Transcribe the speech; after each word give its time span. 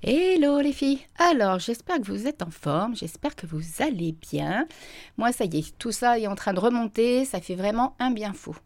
Hello 0.00 0.60
les 0.60 0.72
filles 0.72 1.00
Alors 1.18 1.58
j'espère 1.58 1.96
que 1.96 2.06
vous 2.06 2.28
êtes 2.28 2.42
en 2.42 2.50
forme, 2.50 2.94
j'espère 2.94 3.34
que 3.34 3.46
vous 3.46 3.60
allez 3.80 4.12
bien. 4.12 4.68
Moi 5.16 5.32
ça 5.32 5.44
y 5.44 5.58
est, 5.58 5.76
tout 5.76 5.90
ça 5.90 6.20
est 6.20 6.28
en 6.28 6.36
train 6.36 6.54
de 6.54 6.60
remonter, 6.60 7.24
ça 7.24 7.40
fait 7.40 7.56
vraiment 7.56 7.96
un 7.98 8.12
bien 8.12 8.32
fou. 8.32 8.56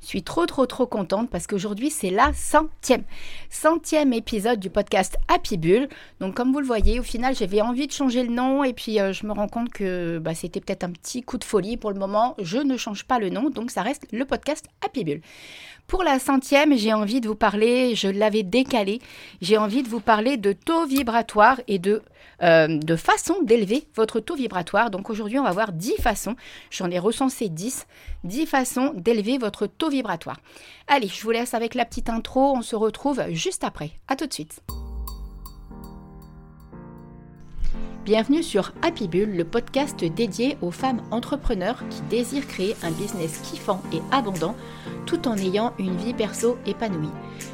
Je 0.00 0.06
suis 0.06 0.22
trop 0.22 0.46
trop 0.46 0.64
trop 0.66 0.86
contente 0.86 1.28
parce 1.28 1.46
qu'aujourd'hui 1.46 1.90
c'est 1.90 2.10
la 2.10 2.32
centième, 2.32 3.02
centième 3.50 4.12
épisode 4.12 4.60
du 4.60 4.70
podcast 4.70 5.16
Happy 5.26 5.56
Bull. 5.56 5.88
Donc 6.20 6.34
comme 6.34 6.52
vous 6.52 6.60
le 6.60 6.66
voyez, 6.66 7.00
au 7.00 7.02
final 7.02 7.34
j'avais 7.34 7.60
envie 7.60 7.86
de 7.86 7.92
changer 7.92 8.22
le 8.22 8.32
nom 8.32 8.62
et 8.62 8.72
puis 8.72 9.00
euh, 9.00 9.12
je 9.12 9.26
me 9.26 9.32
rends 9.32 9.48
compte 9.48 9.70
que 9.70 10.18
bah, 10.18 10.34
c'était 10.34 10.60
peut-être 10.60 10.84
un 10.84 10.90
petit 10.90 11.22
coup 11.22 11.36
de 11.36 11.44
folie 11.44 11.76
pour 11.76 11.90
le 11.90 11.98
moment. 11.98 12.36
Je 12.40 12.58
ne 12.58 12.76
change 12.76 13.04
pas 13.04 13.18
le 13.18 13.28
nom, 13.28 13.50
donc 13.50 13.70
ça 13.70 13.82
reste 13.82 14.06
le 14.12 14.24
podcast 14.24 14.66
Happy 14.84 15.04
Bull. 15.04 15.20
Pour 15.88 16.02
la 16.02 16.18
centième, 16.18 16.76
j'ai 16.76 16.92
envie 16.92 17.22
de 17.22 17.28
vous 17.28 17.34
parler, 17.34 17.94
je 17.94 18.08
l'avais 18.08 18.42
décalé, 18.42 19.00
j'ai 19.40 19.56
envie 19.56 19.82
de 19.82 19.88
vous 19.88 20.00
parler 20.00 20.36
de 20.36 20.52
taux 20.52 20.84
vibratoire 20.84 21.62
et 21.66 21.78
de, 21.78 22.02
euh, 22.42 22.68
de 22.68 22.94
façon 22.94 23.42
d'élever 23.42 23.88
votre 23.96 24.20
taux 24.20 24.34
vibratoire. 24.34 24.90
Donc 24.90 25.08
aujourd'hui, 25.08 25.38
on 25.38 25.44
va 25.44 25.52
voir 25.52 25.72
10 25.72 25.94
façons, 26.02 26.36
j'en 26.70 26.90
ai 26.90 26.98
recensé 26.98 27.48
10, 27.48 27.86
10 28.24 28.44
façons 28.44 28.92
d'élever 28.96 29.38
votre 29.38 29.66
taux 29.66 29.87
vibratoire. 29.88 30.40
Allez, 30.86 31.08
je 31.08 31.22
vous 31.22 31.30
laisse 31.30 31.54
avec 31.54 31.74
la 31.74 31.84
petite 31.84 32.10
intro, 32.10 32.54
on 32.56 32.62
se 32.62 32.76
retrouve 32.76 33.22
juste 33.30 33.64
après. 33.64 33.92
À 34.08 34.16
tout 34.16 34.26
de 34.26 34.32
suite. 34.32 34.62
Bienvenue 38.08 38.42
sur 38.42 38.72
Happy 38.80 39.06
Bull, 39.06 39.36
le 39.36 39.44
podcast 39.44 40.02
dédié 40.02 40.56
aux 40.62 40.70
femmes 40.70 41.02
entrepreneurs 41.10 41.86
qui 41.90 42.00
désirent 42.08 42.46
créer 42.46 42.74
un 42.82 42.90
business 42.90 43.38
kiffant 43.42 43.82
et 43.92 44.00
abondant 44.10 44.54
tout 45.04 45.28
en 45.28 45.36
ayant 45.36 45.74
une 45.78 45.94
vie 45.94 46.14
perso 46.14 46.56
épanouie. 46.64 47.10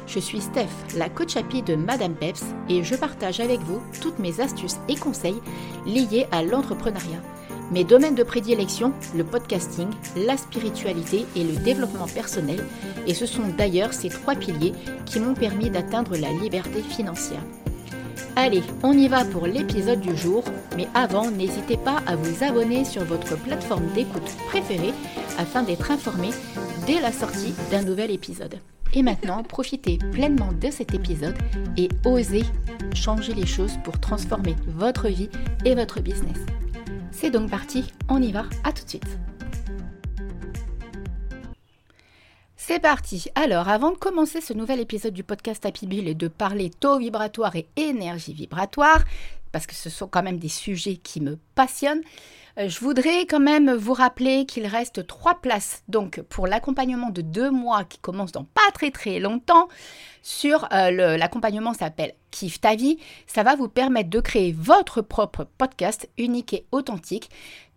Je 0.07 0.19
suis 0.19 0.39
Steph, 0.39 0.69
la 0.95 1.09
coach 1.09 1.35
happy 1.35 1.61
de 1.61 1.75
Madame 1.75 2.15
Peps 2.15 2.45
et 2.69 2.85
je 2.85 2.95
partage 2.95 3.41
avec 3.41 3.59
vous 3.63 3.81
toutes 4.01 4.19
mes 4.19 4.39
astuces 4.39 4.77
et 4.87 4.95
conseils 4.95 5.41
liés 5.85 6.25
à 6.31 6.41
l'entrepreneuriat. 6.41 7.21
Mes 7.71 7.83
domaines 7.83 8.15
de 8.15 8.23
prédilection, 8.23 8.93
le 9.15 9.23
podcasting, 9.23 9.87
la 10.15 10.37
spiritualité 10.37 11.25
et 11.35 11.43
le 11.43 11.55
développement 11.63 12.05
personnel, 12.05 12.63
et 13.07 13.15
ce 13.15 13.25
sont 13.25 13.47
d'ailleurs 13.57 13.93
ces 13.93 14.09
trois 14.09 14.35
piliers 14.35 14.73
qui 15.05 15.19
m'ont 15.19 15.33
permis 15.33 15.71
d'atteindre 15.71 16.15
la 16.15 16.31
liberté 16.31 16.81
financière. 16.81 17.41
Allez, 18.35 18.61
on 18.83 18.93
y 18.93 19.07
va 19.07 19.25
pour 19.25 19.47
l'épisode 19.47 20.01
du 20.01 20.15
jour, 20.15 20.43
mais 20.75 20.87
avant, 20.93 21.31
n'hésitez 21.31 21.77
pas 21.77 22.03
à 22.05 22.15
vous 22.15 22.43
abonner 22.43 22.85
sur 22.85 23.03
votre 23.03 23.35
plateforme 23.37 23.87
d'écoute 23.95 24.29
préférée 24.47 24.93
afin 25.39 25.63
d'être 25.63 25.89
informé 25.89 26.29
dès 26.85 27.01
la 27.01 27.11
sortie 27.11 27.55
d'un 27.71 27.81
nouvel 27.81 28.11
épisode. 28.11 28.59
Et 28.93 29.01
maintenant, 29.01 29.41
profitez 29.47 29.97
pleinement 30.11 30.51
de 30.61 30.69
cet 30.69 30.93
épisode 30.93 31.37
et 31.77 31.89
osez 32.05 32.43
changer 32.93 33.33
les 33.33 33.47
choses 33.47 33.77
pour 33.83 33.99
transformer 33.99 34.55
votre 34.67 35.07
vie 35.07 35.29
et 35.63 35.73
votre 35.73 36.01
business. 36.01 36.37
C'est 37.17 37.29
donc 37.29 37.49
parti, 37.49 37.85
on 38.09 38.21
y 38.21 38.33
va, 38.33 38.43
à 38.65 38.73
tout 38.73 38.83
de 38.83 38.89
suite. 38.89 39.17
C'est 42.57 42.81
parti. 42.81 43.29
Alors, 43.35 43.69
avant 43.69 43.91
de 43.91 43.97
commencer 43.97 44.41
ce 44.41 44.51
nouvel 44.51 44.81
épisode 44.81 45.13
du 45.13 45.23
podcast 45.23 45.65
Happy 45.65 45.87
Bill 45.87 46.09
et 46.09 46.13
de 46.13 46.27
parler 46.27 46.69
taux 46.69 46.99
vibratoire 46.99 47.55
et 47.55 47.67
énergie 47.77 48.33
vibratoire, 48.33 49.05
parce 49.53 49.65
que 49.65 49.75
ce 49.75 49.89
sont 49.89 50.07
quand 50.07 50.23
même 50.23 50.39
des 50.39 50.49
sujets 50.49 50.97
qui 50.97 51.21
me 51.21 51.37
passionnent, 51.55 52.03
euh, 52.57 52.67
je 52.67 52.81
voudrais 52.81 53.25
quand 53.25 53.39
même 53.39 53.73
vous 53.73 53.93
rappeler 53.93 54.45
qu'il 54.45 54.67
reste 54.67 55.07
trois 55.07 55.35
places 55.35 55.83
donc 55.87 56.21
pour 56.27 56.47
l'accompagnement 56.47 57.11
de 57.11 57.21
deux 57.21 57.49
mois 57.49 57.85
qui 57.85 57.99
commence 57.99 58.33
dans 58.33 58.43
pas 58.43 58.71
très 58.73 58.91
très 58.91 59.19
longtemps. 59.19 59.69
Sur 60.27 60.67
euh, 60.73 61.17
l'accompagnement 61.17 61.75
s'appelle 61.75 62.15
Kiffe 62.31 62.59
ta 62.59 62.73
vie. 62.73 62.97
Ça 63.27 63.43
va 63.43 63.55
vous 63.55 63.67
permettre 63.67 64.09
de 64.09 64.19
créer 64.19 64.55
votre 64.57 65.03
propre 65.03 65.47
podcast 65.59 66.09
unique 66.17 66.51
et 66.53 66.65
authentique 66.71 67.29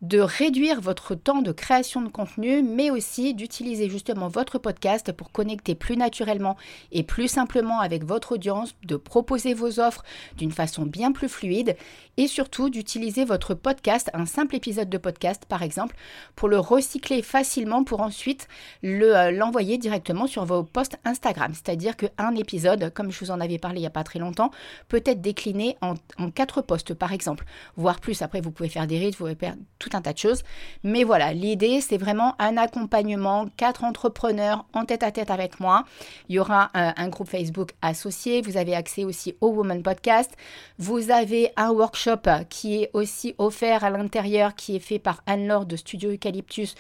de 0.03 0.21
réduire 0.21 0.81
votre 0.81 1.15
temps 1.15 1.43
de 1.43 1.51
création 1.51 2.03
de 2.03 2.09
contenu, 2.09 2.63
mais 2.63 2.91
aussi 2.91 3.35
d'utiliser 3.35 3.89
justement 3.89 4.29
votre 4.29 4.59
podcast 4.59 5.13
pour 5.13 5.33
connecter 5.33 5.75
plus 5.75 5.97
naturellement 5.97 6.57
et 6.93 7.03
plus 7.03 7.29
simplement 7.29 7.81
avec 7.81 8.05
votre 8.05 8.33
audience, 8.33 8.75
de 8.85 8.97
proposer 8.97 9.55
vos 9.55 9.81
offres 9.81 10.05
d'une 10.37 10.53
façon 10.53 10.85
bien 10.85 11.11
plus 11.11 11.29
fluide 11.29 11.77
et 12.17 12.29
surtout 12.29 12.71
d'utiliser 12.71 13.25
votre 13.25 13.55
podcast, 13.55 14.11
un 14.15 14.27
simple 14.27 14.55
épisode 14.55 14.89
de 14.89 14.99
podcast 14.99 15.45
par 15.49 15.63
exemple, 15.63 15.97
pour 16.37 16.49
le 16.49 16.59
recycler 16.61 17.23
facilement 17.23 17.83
pour 17.83 18.01
ensuite 18.01 18.47
euh, 18.85 19.31
l'envoyer 19.33 19.79
directement 19.79 20.29
sur 20.29 20.45
vos 20.45 20.63
posts 20.63 20.99
Instagram. 21.05 21.53
C'est-à-dire 21.55 21.97
qu'un 21.97 22.35
épisode, 22.39 22.93
comme 22.95 23.11
je 23.11 23.19
vous 23.21 23.31
en 23.31 23.41
avais 23.41 23.59
parlé 23.59 23.79
il 23.79 23.83
n'y 23.83 23.87
a 23.87 23.91
pas 23.91 24.05
très 24.05 24.19
longtemps, 24.19 24.51
peut 24.89 25.03
être 25.05 25.21
décliné 25.21 25.77
en, 25.81 25.95
quatre 26.31 26.63
posts 26.63 26.95
par 26.95 27.13
exemple, 27.13 27.45
voire 27.77 28.01
plus. 28.01 28.23
Après, 28.23 28.41
vous 28.41 28.51
pouvez 28.51 28.69
faire 28.69 28.87
des 28.87 28.99
reads, 28.99 29.13
vous 29.13 29.25
pouvez 29.25 29.35
faire 29.35 29.55
tout 29.79 29.91
un 29.93 30.01
tas 30.01 30.13
de 30.13 30.19
choses. 30.19 30.43
Mais 30.83 31.05
voilà, 31.05 31.33
l'idée, 31.33 31.81
c'est 31.81 31.99
vraiment 31.99 32.35
un 32.39 32.57
accompagnement, 32.57 33.47
quatre 33.57 33.85
entrepreneurs 33.85 34.65
en 34.73 34.85
tête 34.85 35.03
à 35.03 35.13
tête 35.13 35.31
avec 35.31 35.61
moi. 35.61 35.85
Il 36.29 36.37
y 36.37 36.39
aura 36.39 36.71
un, 36.75 36.95
un 36.97 37.09
groupe 37.09 37.29
Facebook 37.29 37.73
associé. 37.83 38.43
Vous 38.43 38.57
avez 38.57 38.75
accès 38.75 39.05
aussi 39.05 39.37
au 39.41 39.49
Woman 39.49 39.83
Podcast. 39.83 40.33
Vous 40.79 41.11
avez 41.11 41.53
un 41.57 41.71
workshop 41.71 42.23
qui 42.49 42.83
est 42.83 42.91
aussi 42.93 43.35
offert 43.39 43.85
à 43.85 43.91
l'intérieur, 43.91 44.55
qui 44.55 44.77
est 44.77 44.81
fait 44.81 44.99
par 44.99 45.23
Anne-Laure 45.27 45.67
de 45.67 45.77
Studio 45.77 46.11
Eucalyptus 46.11 46.75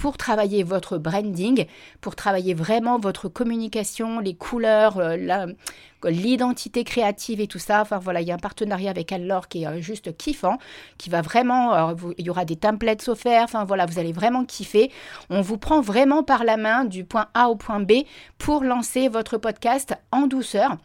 pour 0.00 0.16
travailler 0.16 0.62
votre 0.62 0.96
branding, 0.96 1.66
pour 2.00 2.16
travailler 2.16 2.54
vraiment 2.54 2.98
votre 2.98 3.28
communication, 3.28 4.18
les 4.18 4.32
couleurs, 4.32 4.96
euh, 4.96 5.46
l'identité 6.04 6.84
créative 6.84 7.38
et 7.38 7.46
tout 7.46 7.58
ça. 7.58 7.82
Enfin 7.82 7.98
voilà, 7.98 8.22
il 8.22 8.26
y 8.26 8.30
a 8.32 8.34
un 8.34 8.38
partenariat 8.38 8.88
avec 8.88 9.12
Anne-Laure 9.12 9.48
qui 9.48 9.64
est 9.64 9.66
euh, 9.66 9.82
juste 9.82 10.16
kiffant, 10.16 10.56
qui 10.96 11.10
va 11.10 11.20
vraiment, 11.20 11.90
euh, 11.90 11.94
il 12.16 12.24
y 12.24 12.30
aura 12.30 12.46
des 12.46 12.56
templates 12.56 13.06
offerts, 13.08 13.44
enfin 13.44 13.64
voilà, 13.64 13.84
vous 13.84 13.98
allez 13.98 14.12
vraiment 14.12 14.46
kiffer. 14.46 14.90
On 15.28 15.42
vous 15.42 15.58
prend 15.58 15.82
vraiment 15.82 16.22
par 16.22 16.44
la 16.44 16.56
main 16.56 16.86
du 16.86 17.04
point 17.04 17.26
A 17.34 17.50
au 17.50 17.56
point 17.56 17.80
B 17.80 18.04
pour 18.38 18.64
lancer 18.64 19.08
votre 19.08 19.36
podcast 19.36 19.94
en 20.12 20.26
douceur 20.26 20.78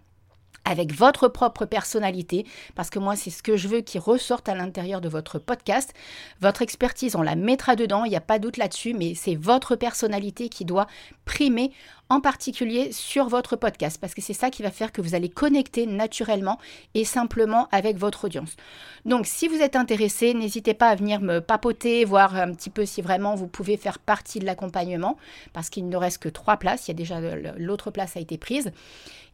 avec 0.65 0.93
votre 0.93 1.27
propre 1.27 1.65
personnalité, 1.65 2.45
parce 2.75 2.89
que 2.89 2.99
moi, 2.99 3.15
c'est 3.15 3.29
ce 3.29 3.43
que 3.43 3.55
je 3.55 3.67
veux 3.67 3.81
qui 3.81 3.99
ressorte 3.99 4.49
à 4.49 4.55
l'intérieur 4.55 4.99
de 4.99 5.09
votre 5.09 5.39
podcast. 5.39 5.93
Votre 6.41 6.61
expertise, 6.61 7.15
on 7.15 7.21
la 7.21 7.35
mettra 7.35 7.75
dedans, 7.75 8.03
il 8.03 8.09
n'y 8.09 8.15
a 8.15 8.21
pas 8.21 8.39
doute 8.39 8.57
là-dessus, 8.57 8.93
mais 8.93 9.13
c'est 9.15 9.35
votre 9.35 9.75
personnalité 9.75 10.49
qui 10.49 10.65
doit 10.65 10.87
primer 11.25 11.71
en 12.09 12.21
particulier 12.21 12.91
sur 12.91 13.27
votre 13.27 13.55
podcast, 13.55 13.97
parce 13.99 14.13
que 14.13 14.21
c'est 14.21 14.33
ça 14.33 14.49
qui 14.49 14.61
va 14.63 14.71
faire 14.71 14.91
que 14.91 15.01
vous 15.01 15.15
allez 15.15 15.29
connecter 15.29 15.87
naturellement 15.87 16.59
et 16.93 17.03
simplement 17.05 17.67
avec 17.71 17.97
votre 17.97 18.25
audience. 18.25 18.55
Donc, 19.05 19.25
si 19.25 19.47
vous 19.47 19.61
êtes 19.61 19.75
intéressé, 19.75 20.33
n'hésitez 20.33 20.73
pas 20.73 20.89
à 20.89 20.95
venir 20.95 21.21
me 21.21 21.39
papoter, 21.39 22.05
voir 22.05 22.35
un 22.35 22.53
petit 22.53 22.69
peu 22.69 22.85
si 22.85 23.01
vraiment 23.01 23.35
vous 23.35 23.47
pouvez 23.47 23.77
faire 23.77 23.99
partie 23.99 24.39
de 24.39 24.45
l'accompagnement, 24.45 25.17
parce 25.53 25.69
qu'il 25.69 25.89
ne 25.89 25.97
reste 25.97 26.19
que 26.19 26.29
trois 26.29 26.57
places, 26.57 26.87
il 26.87 26.91
y 26.91 26.93
a 26.93 26.95
déjà 26.95 27.19
l'autre 27.57 27.91
place 27.91 28.17
a 28.17 28.19
été 28.19 28.37
prise. 28.37 28.71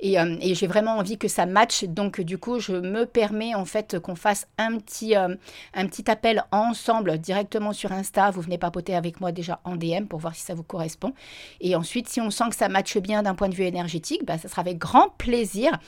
Euh, 0.03 0.37
et, 0.41 0.55
j'ai 0.55 0.67
vraiment 0.67 0.97
envie 0.97 1.17
que 1.17 1.27
ça 1.27 1.45
matche. 1.45 1.83
Donc, 1.85 2.21
du 2.21 2.37
coup, 2.37 2.59
je 2.59 2.73
me 2.73 3.05
permets 3.05 3.53
en 3.53 3.65
fait 3.65 3.99
qu'on 3.99 4.15
fasse 4.15 4.47
un 4.57 4.77
petit, 4.77 5.15
euh, 5.15 5.35
un 5.73 5.87
petit 5.87 6.09
appel 6.09 6.43
ensemble 6.51 7.19
directement 7.19 7.73
sur 7.73 7.91
Insta. 7.91 8.31
Vous 8.31 8.41
venez 8.41 8.57
papoter 8.57 8.95
avec 8.95 9.21
moi 9.21 9.31
déjà 9.31 9.59
en 9.63 9.75
DM 9.75 10.05
pour 10.05 10.19
voir 10.19 10.35
si 10.35 10.41
ça 10.41 10.53
vous 10.53 10.63
correspond. 10.63 11.13
Et 11.59 11.75
ensuite, 11.75 12.09
si 12.09 12.19
on 12.19 12.31
sent 12.31 12.49
que 12.49 12.55
ça 12.61 12.69
matche 12.69 12.97
bien 12.99 13.23
d'un 13.23 13.33
point 13.33 13.49
de 13.49 13.55
vue 13.55 13.63
énergétique, 13.63 14.23
bah, 14.23 14.37
ça 14.37 14.47
sera 14.47 14.61
avec 14.61 14.77
grand 14.77 15.09
plaisir 15.17 15.79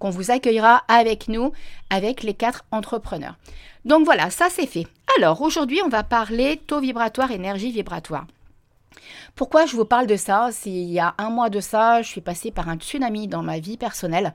qu'on 0.00 0.10
vous 0.10 0.32
accueillera 0.32 0.82
avec 0.88 1.28
nous, 1.28 1.52
avec 1.88 2.24
les 2.24 2.34
quatre 2.34 2.64
entrepreneurs. 2.72 3.36
Donc 3.84 4.04
voilà, 4.04 4.28
ça 4.30 4.48
c'est 4.50 4.66
fait. 4.66 4.88
Alors 5.16 5.40
aujourd'hui, 5.40 5.80
on 5.84 5.88
va 5.88 6.02
parler 6.02 6.60
taux 6.66 6.80
vibratoire, 6.80 7.30
énergie 7.30 7.70
vibratoire. 7.70 8.26
Pourquoi 9.36 9.66
je 9.66 9.76
vous 9.76 9.84
parle 9.84 10.08
de 10.08 10.16
ça? 10.16 10.48
C'est 10.50 10.68
il 10.68 10.90
y 10.90 10.98
a 10.98 11.14
un 11.16 11.30
mois 11.30 11.48
de 11.48 11.60
ça, 11.60 12.02
je 12.02 12.08
suis 12.08 12.20
passée 12.20 12.50
par 12.50 12.68
un 12.68 12.76
tsunami 12.76 13.28
dans 13.28 13.44
ma 13.44 13.60
vie 13.60 13.76
personnelle. 13.76 14.34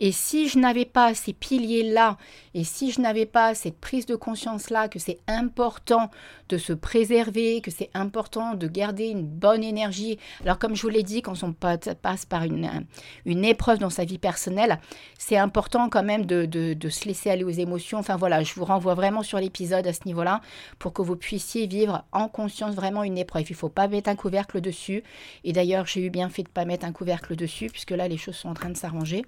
Et 0.00 0.12
si 0.12 0.48
je 0.48 0.58
n'avais 0.58 0.84
pas 0.84 1.14
ces 1.14 1.32
piliers-là, 1.32 2.16
et 2.54 2.64
si 2.64 2.90
je 2.90 3.00
n'avais 3.00 3.26
pas 3.26 3.54
cette 3.54 3.78
prise 3.78 4.06
de 4.06 4.16
conscience-là, 4.16 4.88
que 4.88 4.98
c'est 4.98 5.18
important 5.26 6.10
de 6.48 6.56
se 6.56 6.72
préserver, 6.72 7.60
que 7.60 7.70
c'est 7.70 7.90
important 7.94 8.54
de 8.54 8.68
garder 8.68 9.08
une 9.08 9.22
bonne 9.22 9.62
énergie. 9.62 10.18
Alors 10.42 10.58
comme 10.58 10.74
je 10.74 10.82
vous 10.82 10.88
l'ai 10.88 11.02
dit, 11.02 11.22
quand 11.22 11.42
on 11.42 11.52
passe 11.52 12.24
par 12.26 12.44
une, 12.44 12.86
une 13.26 13.44
épreuve 13.44 13.78
dans 13.78 13.90
sa 13.90 14.04
vie 14.04 14.18
personnelle, 14.18 14.80
c'est 15.18 15.36
important 15.36 15.88
quand 15.88 16.02
même 16.02 16.26
de, 16.26 16.46
de, 16.46 16.88
se 16.88 17.06
laisser 17.06 17.30
aller 17.30 17.44
aux 17.44 17.50
émotions. 17.50 17.98
Enfin 17.98 18.16
voilà, 18.16 18.42
je 18.42 18.54
vous 18.54 18.64
renvoie 18.64 18.94
vraiment 18.94 19.22
sur 19.22 19.38
l'épisode 19.38 19.86
à 19.86 19.92
ce 19.92 20.00
niveau-là 20.06 20.40
pour 20.78 20.92
que 20.92 21.02
vous 21.02 21.16
puissiez 21.16 21.66
vivre 21.66 22.04
en 22.12 22.28
conscience 22.28 22.74
vraiment 22.74 23.02
une 23.02 23.18
épreuve. 23.18 23.44
Il 23.48 23.52
ne 23.52 23.56
faut 23.56 23.68
pas 23.68 23.88
mettre 23.88 24.08
un 24.08 24.16
couvercle 24.16 24.60
dessus. 24.60 25.02
Et 25.44 25.52
d'ailleurs, 25.52 25.86
j'ai 25.86 26.00
eu 26.00 26.10
bien 26.10 26.28
fait 26.28 26.42
de 26.42 26.48
ne 26.48 26.52
pas 26.52 26.64
mettre 26.64 26.86
un 26.86 26.92
couvercle 26.92 27.36
dessus, 27.36 27.66
puisque 27.66 27.90
là, 27.90 28.08
les 28.08 28.16
choses 28.16 28.36
sont 28.36 28.48
en 28.48 28.54
train 28.54 28.70
de 28.70 28.76
s'arranger 28.76 29.24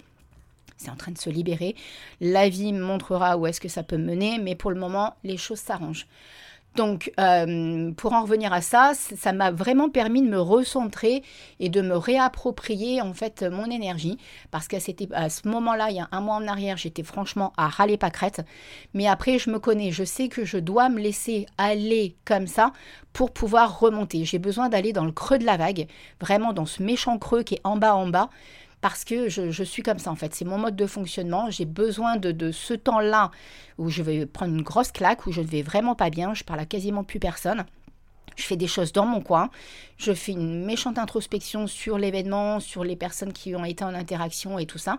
c'est 0.80 0.90
en 0.90 0.96
train 0.96 1.12
de 1.12 1.18
se 1.18 1.30
libérer. 1.30 1.76
La 2.20 2.48
vie 2.48 2.72
montrera 2.72 3.36
où 3.36 3.46
est-ce 3.46 3.60
que 3.60 3.68
ça 3.68 3.82
peut 3.82 3.98
mener, 3.98 4.38
mais 4.38 4.54
pour 4.54 4.70
le 4.70 4.80
moment, 4.80 5.14
les 5.24 5.36
choses 5.36 5.58
s'arrangent. 5.58 6.06
Donc, 6.76 7.12
euh, 7.18 7.90
pour 7.96 8.12
en 8.12 8.22
revenir 8.22 8.52
à 8.52 8.60
ça, 8.60 8.92
ça 8.94 9.32
m'a 9.32 9.50
vraiment 9.50 9.90
permis 9.90 10.22
de 10.22 10.28
me 10.28 10.40
recentrer 10.40 11.24
et 11.58 11.68
de 11.68 11.82
me 11.82 11.96
réapproprier 11.96 13.02
en 13.02 13.12
fait 13.12 13.42
mon 13.42 13.64
énergie. 13.64 14.18
Parce 14.52 14.68
qu'à 14.68 14.78
ce 14.78 15.48
moment-là, 15.48 15.90
il 15.90 15.96
y 15.96 16.00
a 16.00 16.08
un 16.12 16.20
mois 16.20 16.36
en 16.36 16.46
arrière, 16.46 16.76
j'étais 16.76 17.02
franchement 17.02 17.52
à 17.56 17.66
râler 17.66 17.96
pas 17.96 18.10
crête. 18.10 18.42
Mais 18.94 19.08
après, 19.08 19.40
je 19.40 19.50
me 19.50 19.58
connais, 19.58 19.90
je 19.90 20.04
sais 20.04 20.28
que 20.28 20.44
je 20.44 20.58
dois 20.58 20.88
me 20.88 21.00
laisser 21.00 21.46
aller 21.58 22.14
comme 22.24 22.46
ça 22.46 22.72
pour 23.12 23.32
pouvoir 23.32 23.80
remonter. 23.80 24.24
J'ai 24.24 24.38
besoin 24.38 24.68
d'aller 24.68 24.92
dans 24.92 25.04
le 25.04 25.12
creux 25.12 25.38
de 25.38 25.46
la 25.46 25.56
vague, 25.56 25.88
vraiment 26.20 26.52
dans 26.52 26.66
ce 26.66 26.84
méchant 26.84 27.18
creux 27.18 27.42
qui 27.42 27.54
est 27.54 27.60
en 27.64 27.76
bas 27.76 27.96
en 27.96 28.06
bas 28.06 28.30
parce 28.80 29.04
que 29.04 29.28
je, 29.28 29.62
suis 29.62 29.82
comme 29.82 29.98
ça 29.98 30.10
en 30.10 30.16
fait. 30.16 30.34
C'est 30.34 30.44
mon 30.44 30.58
mode 30.58 30.76
de 30.76 30.86
fonctionnement. 30.86 31.50
J'ai 31.50 31.66
besoin 31.66 32.16
de, 32.16 32.50
ce 32.50 32.74
temps-là 32.74 33.30
où 33.78 33.90
je 33.90 34.02
vais 34.02 34.26
prendre 34.26 34.54
une 34.54 34.62
grosse 34.62 34.92
claque, 34.92 35.26
où 35.26 35.32
je 35.32 35.40
ne 35.40 35.46
vais 35.46 35.62
vraiment 35.62 35.94
pas 35.94 36.10
bien, 36.10 36.34
je 36.34 36.44
parle 36.44 36.60
à 36.60 36.66
quasiment 36.66 37.04
plus 37.04 37.20
personne. 37.20 37.64
Je 38.36 38.44
fais 38.44 38.56
des 38.56 38.68
choses 38.68 38.92
dans 38.92 39.04
mon 39.04 39.20
coin. 39.20 39.50
Je 39.98 40.14
fais 40.14 40.32
une 40.32 40.64
méchante 40.64 40.98
introspection 40.98 41.66
sur 41.66 41.98
l'événement, 41.98 42.58
sur 42.58 42.84
les 42.84 42.96
personnes 42.96 43.34
qui 43.34 43.54
ont 43.54 43.64
été 43.64 43.84
en 43.84 43.94
interaction 43.94 44.58
et 44.58 44.64
tout 44.64 44.78
ça. 44.78 44.98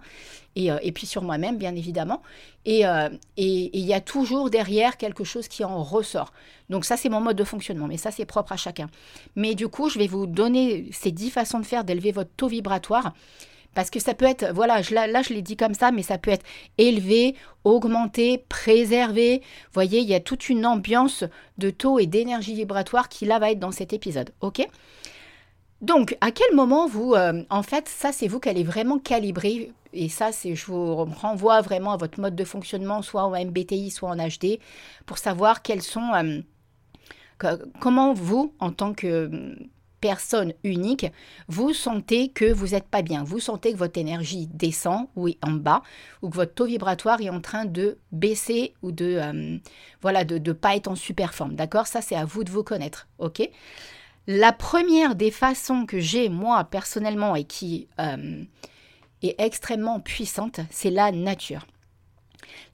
Et, 0.56 0.72
euh, 0.72 0.78
puis 0.94 1.08
sur 1.08 1.24
moi-même, 1.24 1.58
bien 1.58 1.76
évidemment. 1.76 2.22
Euh, 2.68 3.10
et 3.38 3.78
il 3.78 3.86
y 3.86 3.94
a 3.94 4.02
toujours 4.02 4.52
derrière 4.52 4.98
quelque 4.98 5.24
chose 5.24 5.48
qui 5.48 5.64
en 5.64 5.82
ressort. 5.82 6.34
Donc 6.70 6.86
ça, 6.86 6.98
c'est 6.98 7.10
mon 7.10 7.22
mode 7.22 7.38
de 7.38 7.44
fonctionnement. 7.44 7.88
Mais 7.88 7.98
ça, 7.98 8.12
c'est 8.12 8.26
propre 8.26 8.52
à 8.52 8.58
chacun. 8.58 8.90
Mais 9.36 9.56
du 9.56 9.68
coup, 9.70 9.90
je 9.90 9.98
vais 9.98 10.08
vous 10.08 10.28
donner 10.28 10.90
ces 10.92 11.12
dix 11.12 11.32
façons 11.32 11.60
de 11.60 11.66
faire 11.66 11.84
d'élever 11.84 12.12
votre 12.12 12.32
taux 12.38 12.48
vibratoire. 12.48 13.14
Parce 13.74 13.90
que 13.90 14.00
ça 14.00 14.14
peut 14.14 14.26
être, 14.26 14.52
voilà, 14.54 14.82
je, 14.82 14.94
là, 14.94 15.22
je 15.22 15.34
l'ai 15.34 15.42
dit 15.42 15.56
comme 15.56 15.74
ça, 15.74 15.92
mais 15.92 16.04
ça 16.04 16.18
peut 16.18 16.32
être 16.32 16.46
élevé, 16.78 17.36
augmenté, 17.64 18.44
préservé. 18.50 19.40
Vous 19.40 19.74
voyez, 19.74 20.00
il 20.00 20.10
y 20.10 20.16
a 20.16 20.20
toute 20.20 20.50
une 20.50 20.66
ambiance 20.66 21.24
de 21.58 21.70
taux 21.70 22.00
et 22.00 22.06
d'énergie 22.06 22.54
vibratoire 22.54 23.08
qui 23.08 23.26
là 23.26 23.40
va 23.40 23.52
être 23.52 23.60
dans 23.60 23.72
cet 23.72 23.94
épisode. 23.94 24.32
OK? 24.42 24.68
Donc, 25.82 26.16
à 26.22 26.32
quel 26.32 26.54
moment 26.54 26.88
vous, 26.88 27.16
euh, 27.16 27.44
en 27.50 27.64
fait, 27.64 27.88
ça 27.88 28.12
c'est 28.12 28.28
vous 28.28 28.40
qui 28.40 28.50
allez 28.50 28.64
vraiment 28.64 29.00
calibrer, 29.00 29.72
et 29.94 30.10
ça 30.10 30.32
c'est, 30.32 30.54
je 30.54 30.66
vous 30.68 31.06
renvoie 31.06 31.62
vraiment 31.62 31.94
à 31.94 31.98
votre 31.98 32.20
mode 32.20 32.36
de 32.36 32.44
fonctionnement, 32.44 33.02
soit 33.02 33.24
en 33.24 33.32
MBTI, 33.32 33.90
soit 33.90 34.10
en 34.10 34.16
HD, 34.16 34.60
pour 35.08 35.18
savoir 35.18 35.64
quels 35.64 35.82
sont, 35.82 36.14
euh, 36.14 37.58
comment 37.80 38.14
vous, 38.14 38.54
en 38.60 38.72
tant 38.72 38.94
que 38.94 39.56
personne 40.02 40.54
unique, 40.64 41.06
vous 41.48 41.74
sentez 41.74 42.30
que 42.30 42.52
vous 42.52 42.70
n'êtes 42.70 42.88
pas 42.88 43.04
bien, 43.04 43.24
vous 43.24 43.40
sentez 43.40 43.72
que 43.72 43.78
votre 43.78 44.00
énergie 44.00 44.48
descend 44.48 45.08
ou 45.16 45.28
est 45.30 45.38
en 45.44 45.52
bas, 45.52 45.84
ou 46.22 46.30
que 46.30 46.36
votre 46.36 46.54
taux 46.54 46.66
vibratoire 46.66 47.22
est 47.22 47.30
en 47.30 47.40
train 47.40 47.66
de 47.66 48.00
baisser 48.12 48.74
ou 48.82 48.92
de 48.92 49.20
euh, 49.22 49.58
voilà 50.02 50.26
de 50.26 50.38
ne 50.38 50.54
pas 50.54 50.76
être 50.76 50.88
en 50.88 50.96
super 50.96 51.34
forme. 51.34 51.56
D'accord? 51.56 51.88
Ça, 51.88 52.02
c'est 52.02 52.16
à 52.16 52.26
vous 52.26 52.44
de 52.44 52.50
vous 52.50 52.64
connaître. 52.64 53.08
OK? 53.20 53.48
La 54.28 54.52
première 54.52 55.16
des 55.16 55.32
façons 55.32 55.86
que 55.86 56.00
j'ai, 56.00 56.30
moi, 56.30 56.64
personnellement, 56.66 57.36
et 57.36 57.44
qui 57.44 57.88
euh, 58.00 58.44
est 59.24 59.36
extrêmement 59.40 60.00
puissante, 60.00 60.60
c'est 60.70 60.92
la 60.92 61.12
nature. 61.12 61.66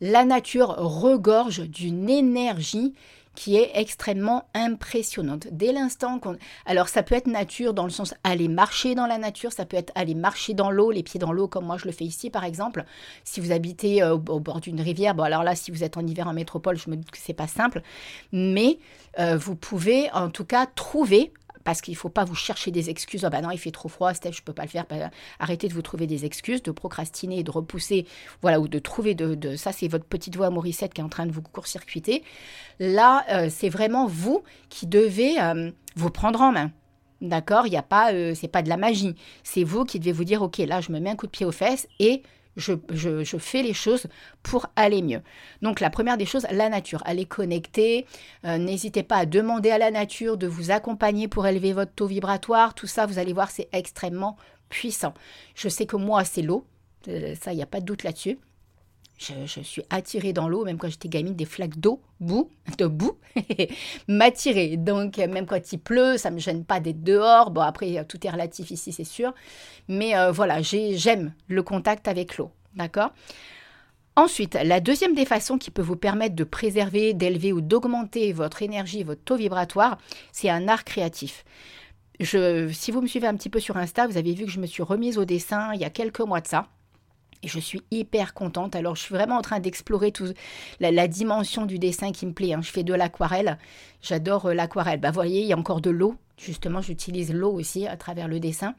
La 0.01 0.25
nature 0.25 0.75
regorge 0.77 1.61
d'une 1.61 2.09
énergie 2.09 2.93
qui 3.37 3.55
est 3.55 3.69
extrêmement 3.75 4.45
impressionnante. 4.55 5.45
Dès 5.51 5.71
l'instant 5.71 6.17
qu'on... 6.17 6.37
Alors 6.65 6.89
ça 6.89 7.03
peut 7.03 7.13
être 7.13 7.27
nature 7.27 7.75
dans 7.75 7.83
le 7.83 7.91
sens 7.91 8.15
aller 8.23 8.47
marcher 8.47 8.95
dans 8.95 9.05
la 9.05 9.19
nature, 9.19 9.53
ça 9.53 9.63
peut 9.63 9.77
être 9.77 9.91
aller 9.93 10.15
marcher 10.15 10.55
dans 10.55 10.71
l'eau, 10.71 10.89
les 10.89 11.03
pieds 11.03 11.19
dans 11.19 11.31
l'eau 11.31 11.47
comme 11.47 11.63
moi 11.63 11.77
je 11.77 11.85
le 11.85 11.91
fais 11.91 12.03
ici 12.03 12.31
par 12.31 12.43
exemple. 12.43 12.83
Si 13.23 13.39
vous 13.39 13.51
habitez 13.51 14.01
euh, 14.01 14.15
au 14.15 14.39
bord 14.39 14.59
d'une 14.59 14.81
rivière, 14.81 15.13
bon 15.13 15.21
alors 15.21 15.43
là 15.43 15.53
si 15.53 15.69
vous 15.69 15.83
êtes 15.83 15.97
en 15.97 16.07
hiver 16.07 16.27
en 16.27 16.33
métropole, 16.33 16.79
je 16.79 16.89
me 16.89 16.95
dis 16.95 17.05
que 17.05 17.19
c'est 17.19 17.33
pas 17.33 17.45
simple, 17.45 17.83
mais 18.31 18.79
euh, 19.19 19.37
vous 19.37 19.55
pouvez 19.55 20.09
en 20.13 20.31
tout 20.31 20.45
cas 20.45 20.65
trouver 20.65 21.31
parce 21.67 21.81
qu'il 21.81 21.95
ne 21.95 21.97
faut 21.97 22.07
pas 22.07 22.23
vous 22.23 22.33
chercher 22.33 22.71
des 22.71 22.89
excuses. 22.89 23.25
Ah 23.25 23.29
ben 23.29 23.41
non, 23.41 23.51
il 23.51 23.57
fait 23.57 23.71
trop 23.71 23.89
froid, 23.89 24.13
Steph, 24.13 24.31
je 24.31 24.39
ne 24.39 24.45
peux 24.45 24.53
pas 24.53 24.61
le 24.61 24.69
faire. 24.69 24.85
Bah, 24.89 25.09
arrêtez 25.37 25.67
de 25.67 25.73
vous 25.73 25.81
trouver 25.81 26.07
des 26.07 26.23
excuses, 26.23 26.63
de 26.63 26.71
procrastiner, 26.71 27.43
de 27.43 27.51
repousser, 27.51 28.07
voilà, 28.41 28.61
ou 28.61 28.69
de 28.69 28.79
trouver 28.79 29.15
de, 29.15 29.57
ça, 29.57 29.73
c'est 29.73 29.89
votre 29.89 30.05
petite 30.05 30.37
voix 30.37 30.49
Morissette 30.49 30.93
qui 30.93 31.01
est 31.01 31.03
en 31.03 31.09
train 31.09 31.25
de 31.25 31.33
vous 31.33 31.41
court-circuiter. 31.41 32.23
Là, 32.79 33.25
euh, 33.31 33.49
c'est 33.51 33.67
vraiment 33.67 34.07
vous 34.07 34.43
qui 34.69 34.87
devez 34.87 35.41
euh, 35.41 35.69
vous 35.97 36.09
prendre 36.09 36.39
en 36.39 36.53
main. 36.53 36.71
D'accord? 37.19 37.67
Il 37.67 37.71
n'y 37.71 37.77
a 37.77 37.83
pas, 37.83 38.13
euh, 38.13 38.33
c'est 38.33 38.47
pas 38.47 38.61
de 38.61 38.69
la 38.69 38.77
magie. 38.77 39.15
C'est 39.43 39.65
vous 39.65 39.83
qui 39.83 39.99
devez 39.99 40.13
vous 40.13 40.23
dire, 40.23 40.43
ok, 40.43 40.59
là, 40.59 40.79
je 40.79 40.93
me 40.93 41.01
mets 41.01 41.09
un 41.09 41.17
coup 41.17 41.25
de 41.25 41.31
pied 41.31 41.45
aux 41.45 41.51
fesses 41.51 41.89
et 41.99 42.23
je, 42.57 43.37
fais 43.37 43.61
les 43.61 43.73
choses 43.73 44.07
pour 44.43 44.67
aller 44.75 45.01
mieux. 45.01 45.21
Donc 45.61 45.79
la 45.79 45.89
première 45.89 46.17
des 46.17 46.25
choses, 46.25 46.45
la 46.51 46.69
nature. 46.69 47.01
Allez 47.05 47.25
connecter. 47.25 48.05
Euh, 48.45 48.57
n'hésitez 48.57 49.03
pas 49.03 49.17
à 49.17 49.25
demander 49.25 49.69
à 49.69 49.77
la 49.77 49.91
nature 49.91 50.37
de 50.37 50.47
vous 50.47 50.71
accompagner 50.71 51.27
pour 51.27 51.47
élever 51.47 51.73
votre 51.73 51.93
taux 51.93 52.07
vibratoire. 52.07 52.73
Tout 52.73 52.87
ça, 52.87 53.05
vous 53.05 53.19
allez 53.19 53.33
voir, 53.33 53.51
c'est 53.51 53.69
extrêmement 53.71 54.37
puissant. 54.69 55.13
Je 55.55 55.69
sais 55.69 55.85
que 55.85 55.95
moi, 55.95 56.23
c'est 56.25 56.41
l'eau. 56.41 56.65
Euh, 57.07 57.35
ça, 57.39 57.53
il 57.53 57.57
n'y 57.57 57.63
a 57.63 57.67
pas 57.67 57.79
de 57.79 57.85
doute 57.85 58.03
là-dessus. 58.03 58.39
Je, 59.17 59.61
suis 59.61 59.81
attirée 59.89 60.31
dans 60.31 60.47
l'eau, 60.47 60.63
même 60.63 60.77
quand 60.77 60.89
j'étais 60.89 61.09
gamine, 61.09 61.35
des 61.35 61.45
flaques 61.45 61.79
d'eau, 61.79 62.01
boue, 62.19 62.51
de 62.77 62.85
boue. 62.85 63.17
Donc, 64.07 65.17
même 65.17 65.45
quand 65.47 65.73
il 65.73 65.79
pleut, 65.79 66.17
ça 66.17 66.29
ne 66.29 66.35
me 66.35 66.39
gêne 66.39 66.63
pas 66.63 66.79
d'être 66.79 67.03
dehors. 67.03 67.49
Bon, 67.49 67.61
après, 67.61 68.05
tout 68.05 68.25
est 68.25 68.29
relatif 68.29 68.69
ici, 68.69 68.91
c'est 68.91 69.03
sûr. 69.03 69.33
Mais 69.87 70.15
euh, 70.15 70.31
voilà, 70.31 70.61
j'aime 70.61 71.33
le 71.47 71.63
contact 71.63 72.07
avec 72.07 72.37
l'eau. 72.37 72.51
D'accord? 72.75 73.11
Ensuite, 74.15 74.57
la 74.63 74.79
deuxième 74.79 75.13
des 75.13 75.25
façons 75.25 75.57
qui 75.57 75.71
peut 75.71 75.81
vous 75.81 75.95
permettre 75.95 76.35
de 76.35 76.43
préserver, 76.43 77.13
d'élever 77.13 77.53
ou 77.53 77.61
d'augmenter 77.61 78.33
votre 78.33 78.61
énergie, 78.61 79.03
votre 79.03 79.23
taux 79.23 79.35
vibratoire, 79.35 79.97
c'est 80.31 80.49
un 80.49 80.67
art 80.67 80.83
créatif. 80.83 81.43
Si 82.19 82.91
vous 82.91 83.01
me 83.01 83.07
suivez 83.07 83.27
un 83.27 83.35
petit 83.35 83.49
peu 83.49 83.59
sur 83.59 83.77
Insta, 83.77 84.07
vous 84.07 84.17
avez 84.17 84.33
vu 84.33 84.45
que 84.45 84.51
je 84.51 84.59
me 84.59 84.65
suis 84.65 84.81
remise 84.81 85.19
au 85.19 85.25
dessin 85.25 85.71
il 85.73 85.81
y 85.81 85.85
a 85.85 85.91
quelques 85.91 86.21
mois 86.21 86.41
de 86.41 86.47
ça. 86.47 86.67
Et 87.43 87.47
je 87.47 87.59
suis 87.59 87.81
hyper 87.91 88.33
contente. 88.33 88.75
Alors, 88.75 88.95
je 88.95 89.01
suis 89.01 89.13
vraiment 89.13 89.37
en 89.37 89.41
train 89.41 89.59
d'explorer 89.59 90.11
tout 90.11 90.33
la, 90.79 91.07
dimension 91.07 91.65
du 91.65 91.79
dessin 91.79 92.11
qui 92.11 92.25
me 92.25 92.33
plaît. 92.33 92.53
Hein. 92.53 92.61
Je 92.61 92.71
fais 92.71 92.83
de 92.83 92.93
l'aquarelle. 92.93 93.57
J'adore 94.01 94.47
euh, 94.47 94.53
l'aquarelle. 94.53 94.99
Bah, 94.99 95.11
voyez, 95.11 95.41
il 95.41 95.47
y 95.47 95.53
a 95.53 95.57
encore 95.57 95.81
de 95.81 95.89
l'eau. 95.89 96.15
Justement, 96.37 96.81
j'utilise 96.81 97.33
l'eau 97.33 97.51
aussi 97.51 97.87
à 97.87 97.97
travers 97.97 98.27
le 98.27 98.39
dessin. 98.39 98.75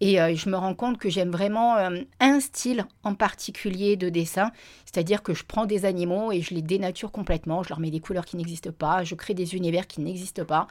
Et 0.00 0.20
euh, 0.20 0.34
je 0.34 0.48
me 0.48 0.56
rends 0.56 0.74
compte 0.74 0.98
que 0.98 1.10
j'aime 1.10 1.30
vraiment 1.30 1.76
euh, 1.76 2.00
un 2.20 2.40
style 2.40 2.86
en 3.04 3.14
particulier 3.14 3.96
de 3.96 4.08
dessin, 4.08 4.50
c'est-à-dire 4.86 5.22
que 5.22 5.34
je 5.34 5.44
prends 5.44 5.66
des 5.66 5.84
animaux 5.84 6.32
et 6.32 6.40
je 6.40 6.54
les 6.54 6.62
dénature 6.62 7.12
complètement, 7.12 7.62
je 7.62 7.68
leur 7.68 7.80
mets 7.80 7.90
des 7.90 8.00
couleurs 8.00 8.24
qui 8.24 8.36
n'existent 8.36 8.72
pas, 8.72 9.04
je 9.04 9.14
crée 9.14 9.34
des 9.34 9.54
univers 9.54 9.86
qui 9.86 10.00
n'existent 10.00 10.44
pas. 10.44 10.68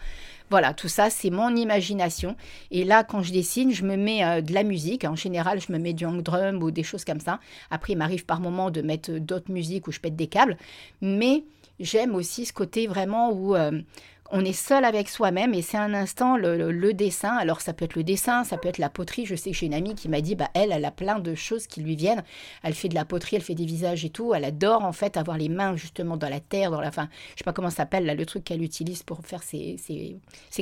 Voilà, 0.49 0.73
tout 0.73 0.87
ça, 0.87 1.11
c'est 1.11 1.29
mon 1.29 1.55
imagination. 1.55 2.35
Et 2.71 2.83
là, 2.83 3.03
quand 3.03 3.21
je 3.21 3.31
dessine, 3.31 3.71
je 3.71 3.85
me 3.85 3.97
mets 3.97 4.25
euh, 4.25 4.41
de 4.41 4.51
la 4.51 4.63
musique. 4.63 5.05
En 5.05 5.15
général, 5.15 5.61
je 5.61 5.71
me 5.71 5.77
mets 5.77 5.93
du 5.93 6.05
hang 6.05 6.21
drum 6.23 6.63
ou 6.63 6.71
des 6.71 6.83
choses 6.83 7.05
comme 7.05 7.19
ça. 7.19 7.39
Après, 7.69 7.93
il 7.93 7.97
m'arrive 7.97 8.25
par 8.25 8.39
moment 8.39 8.71
de 8.71 8.81
mettre 8.81 9.11
d'autres 9.11 9.51
musiques 9.51 9.87
où 9.87 9.91
je 9.91 9.99
pète 9.99 10.15
des 10.15 10.27
câbles. 10.27 10.57
Mais 11.01 11.43
j'aime 11.79 12.15
aussi 12.15 12.45
ce 12.45 12.53
côté 12.53 12.88
vraiment 12.88 13.31
où 13.31 13.55
on 14.31 14.45
est 14.45 14.53
seul 14.53 14.86
avec 14.86 15.09
soi-même 15.09 15.53
et 15.53 15.62
c'est 15.62 15.77
un 15.77 15.93
instant 15.93 16.38
le, 16.38 16.93
dessin. 16.93 17.36
Alors 17.36 17.62
ça 17.62 17.74
peut 17.74 17.86
être 17.86 17.95
le 17.95 18.03
dessin, 18.03 18.43
ça 18.43 18.57
peut 18.57 18.69
être 18.69 18.77
la 18.77 18.89
poterie. 18.89 19.25
Je 19.25 19.36
sais 19.36 19.51
que 19.51 19.57
j'ai 19.57 19.65
une 19.65 19.74
amie 19.74 19.95
qui 19.95 20.07
m'a 20.07 20.21
dit, 20.21 20.36
bah 20.36 20.50
elle, 20.53 20.71
elle 20.71 20.86
a 20.86 20.91
plein 20.91 21.19
de 21.19 21.33
choses 21.33 21.65
qui 21.65 21.81
lui 21.81 21.95
viennent. 21.95 22.24
Elle 22.62 22.74
fait 22.74 22.89
de 22.89 22.95
la 22.95 23.05
poterie, 23.05 23.38
elle 23.38 23.41
fait 23.41 23.55
des 23.55 23.65
visages 23.65 24.05
et 24.05 24.09
tout. 24.09 24.33
Elle 24.33 24.45
adore 24.45 24.83
en 24.83 24.91
fait 24.91 25.17
avoir 25.17 25.38
les 25.38 25.50
mains 25.50 25.75
justement 25.75 26.15
dans 26.15 26.29
la 26.29 26.39
terre, 26.39 26.69
dans 26.69 26.81
la, 26.81 26.91
fin, 26.91 27.09
je 27.33 27.39
sais 27.39 27.43
pas 27.43 27.53
comment 27.53 27.69
ça 27.69 27.77
s'appelle 27.77 28.05
le 28.05 28.25
truc 28.25 28.43
qu'elle 28.43 28.62
utilise 28.62 29.01
pour 29.03 29.19
faire 29.24 29.41
ses, 29.41 29.77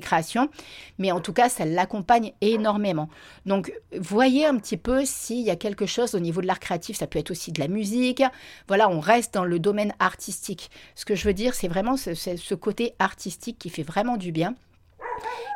créations. 0.01 0.49
Mais 0.97 1.11
en 1.11 1.19
tout 1.19 1.33
cas, 1.33 1.49
ça 1.49 1.65
l'accompagne 1.65 2.31
énormément. 2.41 3.09
Donc 3.45 3.73
voyez 3.99 4.45
un 4.45 4.57
petit 4.57 4.77
peu 4.77 5.03
s'il 5.03 5.41
y 5.41 5.49
a 5.49 5.55
quelque 5.55 5.85
chose 5.85 6.15
au 6.15 6.19
niveau 6.19 6.41
de 6.41 6.47
l'art 6.47 6.59
créatif. 6.59 6.97
Ça 6.97 7.07
peut 7.07 7.19
être 7.19 7.31
aussi 7.31 7.51
de 7.51 7.59
la 7.59 7.67
musique. 7.67 8.23
Voilà, 8.67 8.89
on 8.89 8.99
reste 8.99 9.33
dans 9.33 9.43
le 9.43 9.59
domaine 9.59 9.93
artistique. 9.99 10.71
Ce 10.95 11.03
que 11.03 11.15
je 11.15 11.25
veux 11.25 11.33
dire, 11.33 11.53
c'est 11.53 11.67
vraiment 11.67 11.97
ce 11.97 12.53
côté 12.53 12.93
artistique 12.99 13.56
qui 13.59 13.69
fait 13.69 13.83
vraiment 13.83 14.17
du 14.17 14.31
bien, 14.31 14.55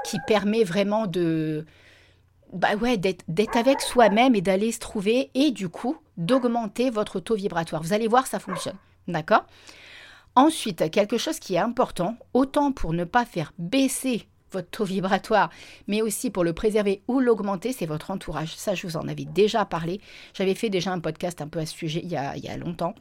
qui 0.06 0.18
permet 0.28 0.64
vraiment 0.64 1.08
de, 1.08 1.66
bah 2.54 2.76
ouais, 2.76 2.98
d'être 2.98 3.56
avec 3.56 3.82
soi-même 3.82 4.36
et 4.36 4.42
d'aller 4.42 4.72
se 4.72 4.80
trouver 4.80 5.32
et 5.34 5.52
du 5.52 5.70
coup 5.70 5.98
d'augmenter 6.18 6.90
votre 6.90 7.20
taux 7.20 7.36
vibratoire. 7.36 7.82
Vous 7.82 7.94
allez 7.94 8.08
voir, 8.08 8.28
ça 8.28 8.40
fonctionne. 8.40 8.78
D'accord? 9.08 9.46
Ensuite, 10.36 10.90
quelque 10.92 11.18
chose 11.18 11.40
qui 11.40 11.56
est 11.56 11.60
important, 11.60 12.16
autant 12.34 12.72
pour 12.72 12.94
ne 12.94 13.04
pas 13.04 13.26
faire 13.26 13.54
baisser 13.58 14.28
votre 14.52 14.70
taux 14.70 14.86
vibratoire, 14.86 15.50
mais 15.88 16.02
aussi 16.02 16.30
pour 16.30 16.44
le 16.44 16.54
préserver 16.54 17.02
ou 17.08 17.20
l'augmenter, 17.20 17.74
c'est 17.74 17.86
votre 17.86 18.12
entourage. 18.12 18.56
Ça, 18.56 18.76
je 18.76 18.86
vous 18.86 18.98
en 18.98 19.08
avais 19.08 19.26
déjà 19.26 19.66
parlé. 19.66 20.02
J'avais 20.34 20.56
fait 20.56 20.70
déjà 20.70 20.92
un 20.92 21.00
podcast 21.00 21.42
un 21.42 21.48
peu 21.48 21.60
à 21.60 21.66
ce 21.66 21.74
sujet 21.74 22.02
il 22.04 22.10
y 22.10 22.18
a, 22.18 22.36
il 22.36 22.44
y 22.44 22.50
a 22.50 22.58
longtemps 22.58 22.96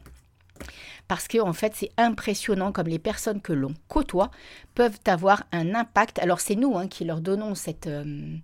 parce 1.07 1.27
que 1.27 1.39
en 1.39 1.53
fait 1.53 1.73
c'est 1.75 1.91
impressionnant 1.97 2.71
comme 2.71 2.87
les 2.87 2.99
personnes 2.99 3.41
que 3.41 3.53
l'on 3.53 3.73
côtoie 3.87 4.31
peuvent 4.75 4.99
avoir 5.05 5.43
un 5.51 5.75
impact. 5.75 6.19
Alors 6.19 6.39
c'est 6.39 6.55
nous 6.55 6.77
hein, 6.77 6.87
qui 6.87 7.05
leur 7.05 7.21
donnons 7.21 7.55
cette 7.55 7.87
euh, 7.87 8.37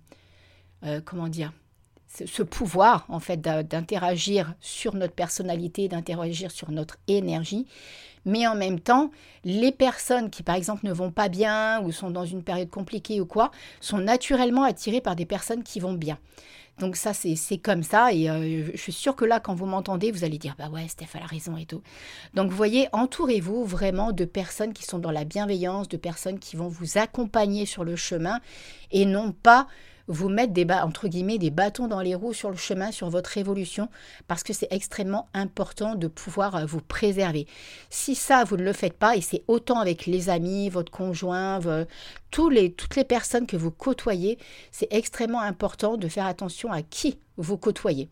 euh, 0.84 1.00
comment 1.04 1.28
dire 1.28 1.52
ce 2.10 2.42
pouvoir 2.42 3.04
en 3.08 3.20
fait 3.20 3.40
d'interagir 3.40 4.54
sur 4.60 4.94
notre 4.94 5.12
personnalité, 5.12 5.88
d'interagir 5.88 6.50
sur 6.50 6.70
notre 6.70 6.96
énergie. 7.06 7.66
Mais 8.24 8.46
en 8.46 8.54
même 8.54 8.80
temps, 8.80 9.10
les 9.44 9.72
personnes 9.72 10.30
qui 10.30 10.42
par 10.42 10.56
exemple 10.56 10.86
ne 10.86 10.92
vont 10.92 11.10
pas 11.10 11.28
bien 11.28 11.80
ou 11.82 11.92
sont 11.92 12.10
dans 12.10 12.24
une 12.24 12.42
période 12.42 12.70
compliquée 12.70 13.20
ou 13.20 13.26
quoi, 13.26 13.50
sont 13.80 13.98
naturellement 13.98 14.64
attirées 14.64 15.00
par 15.00 15.16
des 15.16 15.26
personnes 15.26 15.62
qui 15.62 15.80
vont 15.80 15.94
bien. 15.94 16.18
Donc 16.78 16.96
ça, 16.96 17.12
c'est 17.12 17.58
comme 17.58 17.82
ça. 17.82 18.12
Et 18.12 18.30
euh, 18.30 18.70
je 18.72 18.80
suis 18.80 18.92
sûre 18.92 19.16
que 19.16 19.24
là, 19.24 19.40
quand 19.40 19.54
vous 19.54 19.66
m'entendez, 19.66 20.12
vous 20.12 20.24
allez 20.24 20.38
dire, 20.38 20.54
bah 20.58 20.68
ouais, 20.68 20.86
Steph 20.88 21.08
a 21.14 21.20
la 21.20 21.26
raison 21.26 21.56
et 21.56 21.66
tout. 21.66 21.82
Donc 22.34 22.50
vous 22.50 22.56
voyez, 22.56 22.88
entourez-vous 22.92 23.64
vraiment 23.64 24.12
de 24.12 24.24
personnes 24.24 24.72
qui 24.72 24.84
sont 24.84 24.98
dans 24.98 25.10
la 25.10 25.24
bienveillance, 25.24 25.88
de 25.88 25.96
personnes 25.96 26.38
qui 26.38 26.56
vont 26.56 26.68
vous 26.68 26.98
accompagner 26.98 27.66
sur 27.66 27.84
le 27.84 27.96
chemin 27.96 28.40
et 28.90 29.04
non 29.04 29.32
pas 29.32 29.66
vous 30.08 30.28
mettre 30.28 30.52
des, 30.52 30.66
entre 30.70 31.06
guillemets, 31.06 31.38
des 31.38 31.50
bâtons 31.50 31.86
dans 31.86 32.00
les 32.00 32.14
roues 32.14 32.32
sur 32.32 32.50
le 32.50 32.56
chemin, 32.56 32.90
sur 32.90 33.10
votre 33.10 33.36
évolution, 33.38 33.88
parce 34.26 34.42
que 34.42 34.52
c'est 34.52 34.68
extrêmement 34.70 35.28
important 35.34 35.94
de 35.94 36.08
pouvoir 36.08 36.56
euh, 36.56 36.66
vous 36.66 36.80
préserver. 36.80 37.46
Si 37.90 38.14
ça, 38.14 38.44
vous 38.44 38.56
ne 38.56 38.64
le 38.64 38.72
faites 38.72 38.98
pas, 38.98 39.16
et 39.16 39.20
c'est 39.20 39.44
autant 39.46 39.78
avec 39.78 40.06
les 40.06 40.30
amis, 40.30 40.68
votre 40.70 40.90
conjoint, 40.90 41.60
tous 42.30 42.48
les, 42.48 42.72
toutes 42.72 42.96
les 42.96 43.04
personnes 43.04 43.46
que 43.46 43.56
vous 43.56 43.70
côtoyez, 43.70 44.38
c'est 44.72 44.88
extrêmement 44.90 45.40
important 45.40 45.96
de 45.96 46.08
faire 46.08 46.26
attention 46.26 46.72
à 46.72 46.82
qui 46.82 47.18
vous 47.36 47.56
côtoyez. 47.56 48.08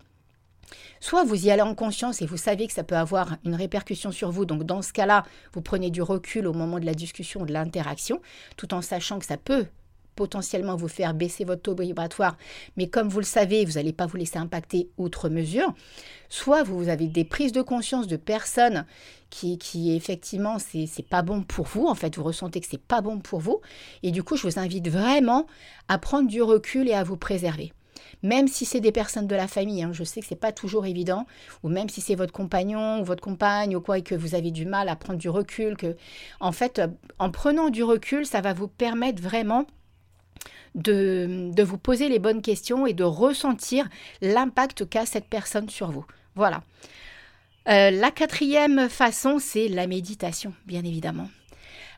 Soit 1.00 1.24
vous 1.24 1.46
y 1.46 1.50
allez 1.50 1.62
en 1.62 1.74
conscience 1.74 2.22
et 2.22 2.26
vous 2.26 2.36
savez 2.36 2.66
que 2.66 2.72
ça 2.72 2.82
peut 2.82 2.96
avoir 2.96 3.36
une 3.44 3.54
répercussion 3.54 4.10
sur 4.10 4.30
vous. 4.30 4.44
Donc 4.44 4.64
dans 4.64 4.82
ce 4.82 4.92
cas-là, 4.92 5.24
vous 5.52 5.60
prenez 5.60 5.90
du 5.90 6.02
recul 6.02 6.46
au 6.46 6.52
moment 6.52 6.80
de 6.80 6.86
la 6.86 6.94
discussion, 6.94 7.44
de 7.44 7.52
l'interaction, 7.52 8.20
tout 8.56 8.74
en 8.74 8.82
sachant 8.82 9.18
que 9.18 9.26
ça 9.26 9.36
peut 9.36 9.66
potentiellement 10.16 10.74
vous 10.74 10.88
faire 10.88 11.14
baisser 11.14 11.44
votre 11.44 11.62
taux 11.62 11.76
vibratoire, 11.76 12.36
mais 12.76 12.88
comme 12.88 13.08
vous 13.08 13.20
le 13.20 13.24
savez, 13.24 13.64
vous 13.64 13.72
n'allez 13.72 13.92
pas 13.92 14.06
vous 14.06 14.16
laisser 14.16 14.38
impacter 14.38 14.88
outre 14.98 15.28
mesure. 15.28 15.72
Soit 16.28 16.64
vous 16.64 16.88
avez 16.88 17.06
des 17.06 17.24
prises 17.24 17.52
de 17.52 17.62
conscience 17.62 18.08
de 18.08 18.16
personnes 18.16 18.84
qui, 19.30 19.58
qui 19.58 19.94
effectivement, 19.94 20.58
c'est, 20.58 21.08
pas 21.08 21.22
bon 21.22 21.42
pour 21.42 21.66
vous, 21.66 21.86
en 21.86 21.94
fait, 21.94 22.16
vous 22.16 22.24
ressentez 22.24 22.60
que 22.60 22.66
c'est 22.68 22.82
pas 22.82 23.00
bon 23.00 23.20
pour 23.20 23.40
vous, 23.40 23.60
et 24.02 24.10
du 24.10 24.22
coup, 24.22 24.36
je 24.36 24.46
vous 24.46 24.58
invite 24.58 24.88
vraiment 24.88 25.46
à 25.88 25.98
prendre 25.98 26.28
du 26.28 26.42
recul 26.42 26.88
et 26.88 26.94
à 26.94 27.04
vous 27.04 27.16
préserver 27.16 27.72
même 28.22 28.48
si 28.48 28.64
c'est 28.64 28.80
des 28.80 28.92
personnes 28.92 29.26
de 29.26 29.34
la 29.34 29.46
famille, 29.46 29.82
hein, 29.82 29.90
je 29.92 30.04
sais 30.04 30.20
que 30.20 30.26
c'est 30.26 30.36
pas 30.36 30.52
toujours 30.52 30.86
évident, 30.86 31.26
ou 31.62 31.68
même 31.68 31.88
si 31.88 32.00
c'est 32.00 32.14
votre 32.14 32.32
compagnon 32.32 33.00
ou 33.00 33.04
votre 33.04 33.22
compagne 33.22 33.76
ou 33.76 33.80
quoi, 33.80 33.98
et 33.98 34.02
que 34.02 34.14
vous 34.14 34.34
avez 34.34 34.50
du 34.50 34.66
mal 34.66 34.88
à 34.88 34.96
prendre 34.96 35.18
du 35.18 35.28
recul, 35.28 35.76
que 35.76 35.96
en 36.40 36.52
fait, 36.52 36.80
en 37.18 37.30
prenant 37.30 37.70
du 37.70 37.82
recul, 37.82 38.26
ça 38.26 38.40
va 38.40 38.52
vous 38.52 38.68
permettre 38.68 39.22
vraiment 39.22 39.66
de, 40.76 41.62
vous 41.62 41.78
poser 41.78 42.08
les 42.08 42.18
bonnes 42.18 42.42
questions 42.42 42.86
et 42.86 42.92
de 42.92 43.04
ressentir 43.04 43.88
l'impact 44.20 44.88
qu'a 44.88 45.06
cette 45.06 45.26
personne 45.26 45.68
sur 45.68 45.90
vous. 45.90 46.06
Voilà. 46.36 46.62
Euh, 47.68 47.90
la 47.90 48.10
quatrième 48.12 48.88
façon, 48.88 49.38
c'est 49.40 49.68
la 49.68 49.88
méditation, 49.88 50.52
bien 50.66 50.84
évidemment. 50.84 51.28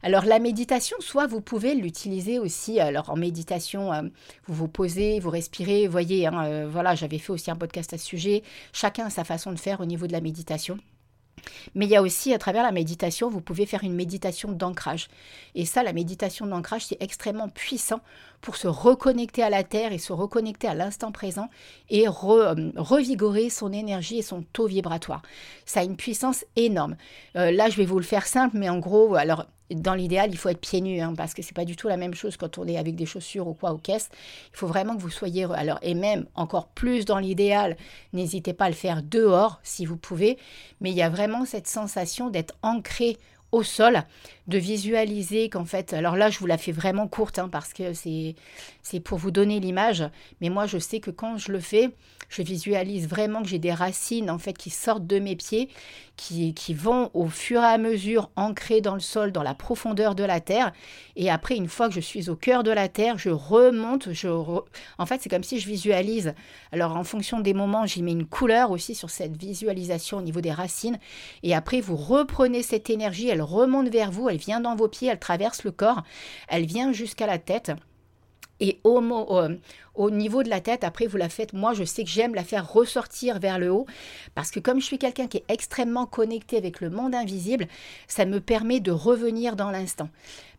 Alors 0.02 0.24
la 0.24 0.38
méditation, 0.38 0.96
soit 1.00 1.26
vous 1.26 1.40
pouvez 1.40 1.74
l'utiliser 1.74 2.38
aussi. 2.38 2.80
Alors 2.80 3.10
en 3.10 3.16
méditation, 3.16 3.92
euh, 3.92 4.02
vous 4.46 4.54
vous 4.54 4.68
posez, 4.68 5.18
vous 5.18 5.30
respirez. 5.30 5.86
Vous 5.86 5.92
voyez, 5.92 6.26
hein, 6.26 6.44
euh, 6.44 6.68
voilà, 6.70 6.94
j'avais 6.94 7.18
fait 7.18 7.32
aussi 7.32 7.50
un 7.50 7.56
podcast 7.56 7.92
à 7.92 7.98
ce 7.98 8.06
sujet. 8.06 8.42
Chacun 8.72 9.06
a 9.06 9.10
sa 9.10 9.24
façon 9.24 9.52
de 9.52 9.58
faire 9.58 9.80
au 9.80 9.86
niveau 9.86 10.06
de 10.06 10.12
la 10.12 10.20
méditation. 10.20 10.78
Mais 11.74 11.86
il 11.86 11.90
y 11.90 11.96
a 11.96 12.02
aussi, 12.02 12.32
à 12.32 12.38
travers 12.38 12.62
la 12.62 12.72
méditation, 12.72 13.28
vous 13.28 13.40
pouvez 13.40 13.66
faire 13.66 13.84
une 13.84 13.94
méditation 13.94 14.52
d'ancrage. 14.52 15.08
Et 15.54 15.64
ça, 15.64 15.82
la 15.82 15.92
méditation 15.92 16.46
d'ancrage, 16.46 16.86
c'est 16.86 17.00
extrêmement 17.00 17.48
puissant 17.48 18.00
pour 18.40 18.56
se 18.56 18.68
reconnecter 18.68 19.42
à 19.42 19.50
la 19.50 19.64
Terre 19.64 19.92
et 19.92 19.98
se 19.98 20.12
reconnecter 20.12 20.68
à 20.68 20.74
l'instant 20.74 21.12
présent 21.12 21.48
et 21.90 22.06
euh, 22.08 22.12
revigorer 22.76 23.50
son 23.50 23.72
énergie 23.72 24.18
et 24.18 24.22
son 24.22 24.42
taux 24.52 24.66
vibratoire. 24.66 25.22
Ça 25.66 25.80
a 25.80 25.84
une 25.84 25.96
puissance 25.96 26.44
énorme. 26.56 26.96
Euh, 27.36 27.50
là, 27.50 27.68
je 27.68 27.76
vais 27.76 27.86
vous 27.86 27.98
le 27.98 28.04
faire 28.04 28.26
simple, 28.26 28.56
mais 28.56 28.68
en 28.68 28.78
gros, 28.78 29.14
alors 29.14 29.46
dans 29.70 29.94
l'idéal, 29.94 30.30
il 30.30 30.38
faut 30.38 30.48
être 30.48 30.60
pieds 30.60 30.80
nus, 30.80 31.00
hein, 31.00 31.14
parce 31.16 31.34
que 31.34 31.42
c'est 31.42 31.54
pas 31.54 31.64
du 31.64 31.76
tout 31.76 31.88
la 31.88 31.96
même 31.96 32.14
chose 32.14 32.36
quand 32.36 32.58
on 32.58 32.66
est 32.66 32.78
avec 32.78 32.96
des 32.96 33.06
chaussures 33.06 33.46
ou 33.48 33.54
quoi, 33.54 33.72
aux 33.72 33.78
caisses. 33.78 34.08
Il 34.52 34.56
faut 34.56 34.66
vraiment 34.66 34.96
que 34.96 35.02
vous 35.02 35.10
soyez. 35.10 35.44
Alors, 35.44 35.78
et 35.82 35.94
même 35.94 36.26
encore 36.34 36.68
plus 36.68 37.04
dans 37.04 37.18
l'idéal, 37.18 37.76
n'hésitez 38.12 38.52
pas 38.52 38.66
à 38.66 38.70
le 38.70 38.74
faire 38.74 39.02
dehors 39.02 39.60
si 39.62 39.84
vous 39.86 39.96
pouvez. 39.96 40.38
Mais 40.80 40.90
il 40.90 40.96
y 40.96 41.02
a 41.02 41.10
vraiment 41.10 41.44
cette 41.44 41.66
sensation 41.66 42.30
d'être 42.30 42.54
ancré 42.62 43.18
au 43.52 43.62
sol, 43.62 44.02
de 44.48 44.58
visualiser 44.58 45.50
qu'en 45.50 45.66
fait, 45.66 45.92
alors 45.92 46.16
là 46.16 46.30
je 46.30 46.38
vous 46.38 46.46
la 46.46 46.58
fais 46.58 46.72
vraiment 46.72 47.06
courte 47.06 47.38
hein, 47.38 47.48
parce 47.50 47.74
que 47.74 47.92
c'est 47.92 49.00
pour 49.00 49.18
vous 49.18 49.30
donner 49.30 49.60
l'image, 49.60 50.04
mais 50.40 50.48
moi 50.48 50.66
je 50.66 50.78
sais 50.78 51.00
que 51.00 51.10
quand 51.10 51.36
je 51.36 51.52
le 51.52 51.60
fais, 51.60 51.90
je 52.30 52.42
visualise 52.42 53.08
vraiment 53.08 53.42
que 53.42 53.48
j'ai 53.48 53.58
des 53.58 53.72
racines 53.72 54.30
en 54.30 54.38
fait 54.38 54.54
qui 54.54 54.70
sortent 54.70 55.06
de 55.06 55.18
mes 55.18 55.36
pieds, 55.36 55.68
qui, 56.16 56.74
vont 56.74 57.10
au 57.14 57.28
fur 57.28 57.62
et 57.62 57.66
à 57.66 57.78
mesure 57.78 58.30
ancrer 58.36 58.80
dans 58.80 58.94
le 58.94 59.00
sol, 59.00 59.30
dans 59.30 59.42
la 59.42 59.54
profondeur 59.54 60.14
de 60.14 60.24
la 60.24 60.40
terre, 60.40 60.72
et 61.16 61.30
après 61.30 61.56
une 61.56 61.68
fois 61.68 61.88
que 61.88 61.94
je 61.94 62.00
suis 62.00 62.28
au 62.28 62.34
cœur 62.34 62.64
de 62.64 62.70
la 62.70 62.88
terre, 62.88 63.18
je 63.18 63.30
remonte, 63.30 64.12
je 64.12 64.28
en 64.28 65.06
fait 65.06 65.22
c'est 65.22 65.28
comme 65.28 65.44
si 65.44 65.60
je 65.60 65.68
visualise. 65.68 66.34
Alors 66.72 66.96
en 66.96 67.04
fonction 67.04 67.40
des 67.40 67.54
moments, 67.54 67.86
j'y 67.86 68.02
mets 68.02 68.12
une 68.12 68.26
couleur 68.26 68.72
aussi 68.72 68.94
sur 68.94 69.10
cette 69.10 69.36
visualisation 69.36 70.18
au 70.18 70.22
niveau 70.22 70.40
des 70.40 70.52
racines, 70.52 70.98
et 71.42 71.54
après 71.54 71.80
vous 71.80 71.96
reprenez 71.96 72.62
cette 72.62 72.90
énergie, 72.90 73.28
elle 73.28 73.42
remonte 73.42 73.88
vers 73.88 74.10
vous, 74.10 74.28
vient 74.38 74.60
dans 74.60 74.74
vos 74.74 74.88
pieds, 74.88 75.08
elle 75.08 75.18
traverse 75.18 75.64
le 75.64 75.72
corps, 75.72 76.02
elle 76.48 76.64
vient 76.64 76.92
jusqu'à 76.92 77.26
la 77.26 77.38
tête. 77.38 77.72
Et 78.60 78.80
au, 78.82 80.10
niveau 80.10 80.42
de 80.42 80.48
la 80.48 80.60
tête, 80.60 80.82
après, 80.82 81.06
vous 81.06 81.16
la 81.16 81.28
faites. 81.28 81.52
Moi, 81.52 81.74
je 81.74 81.84
sais 81.84 82.02
que 82.02 82.10
j'aime 82.10 82.34
la 82.34 82.42
faire 82.42 82.72
ressortir 82.72 83.38
vers 83.38 83.58
le 83.58 83.70
haut 83.70 83.86
parce 84.34 84.50
que 84.50 84.58
comme 84.58 84.80
je 84.80 84.84
suis 84.84 84.98
quelqu'un 84.98 85.28
qui 85.28 85.36
est 85.36 85.44
extrêmement 85.48 86.06
connecté 86.06 86.56
avec 86.56 86.80
le 86.80 86.90
monde 86.90 87.14
invisible, 87.14 87.68
ça 88.08 88.24
me 88.24 88.40
permet 88.40 88.80
de 88.80 88.90
revenir 88.90 89.54
dans 89.54 89.70
l'instant 89.70 90.08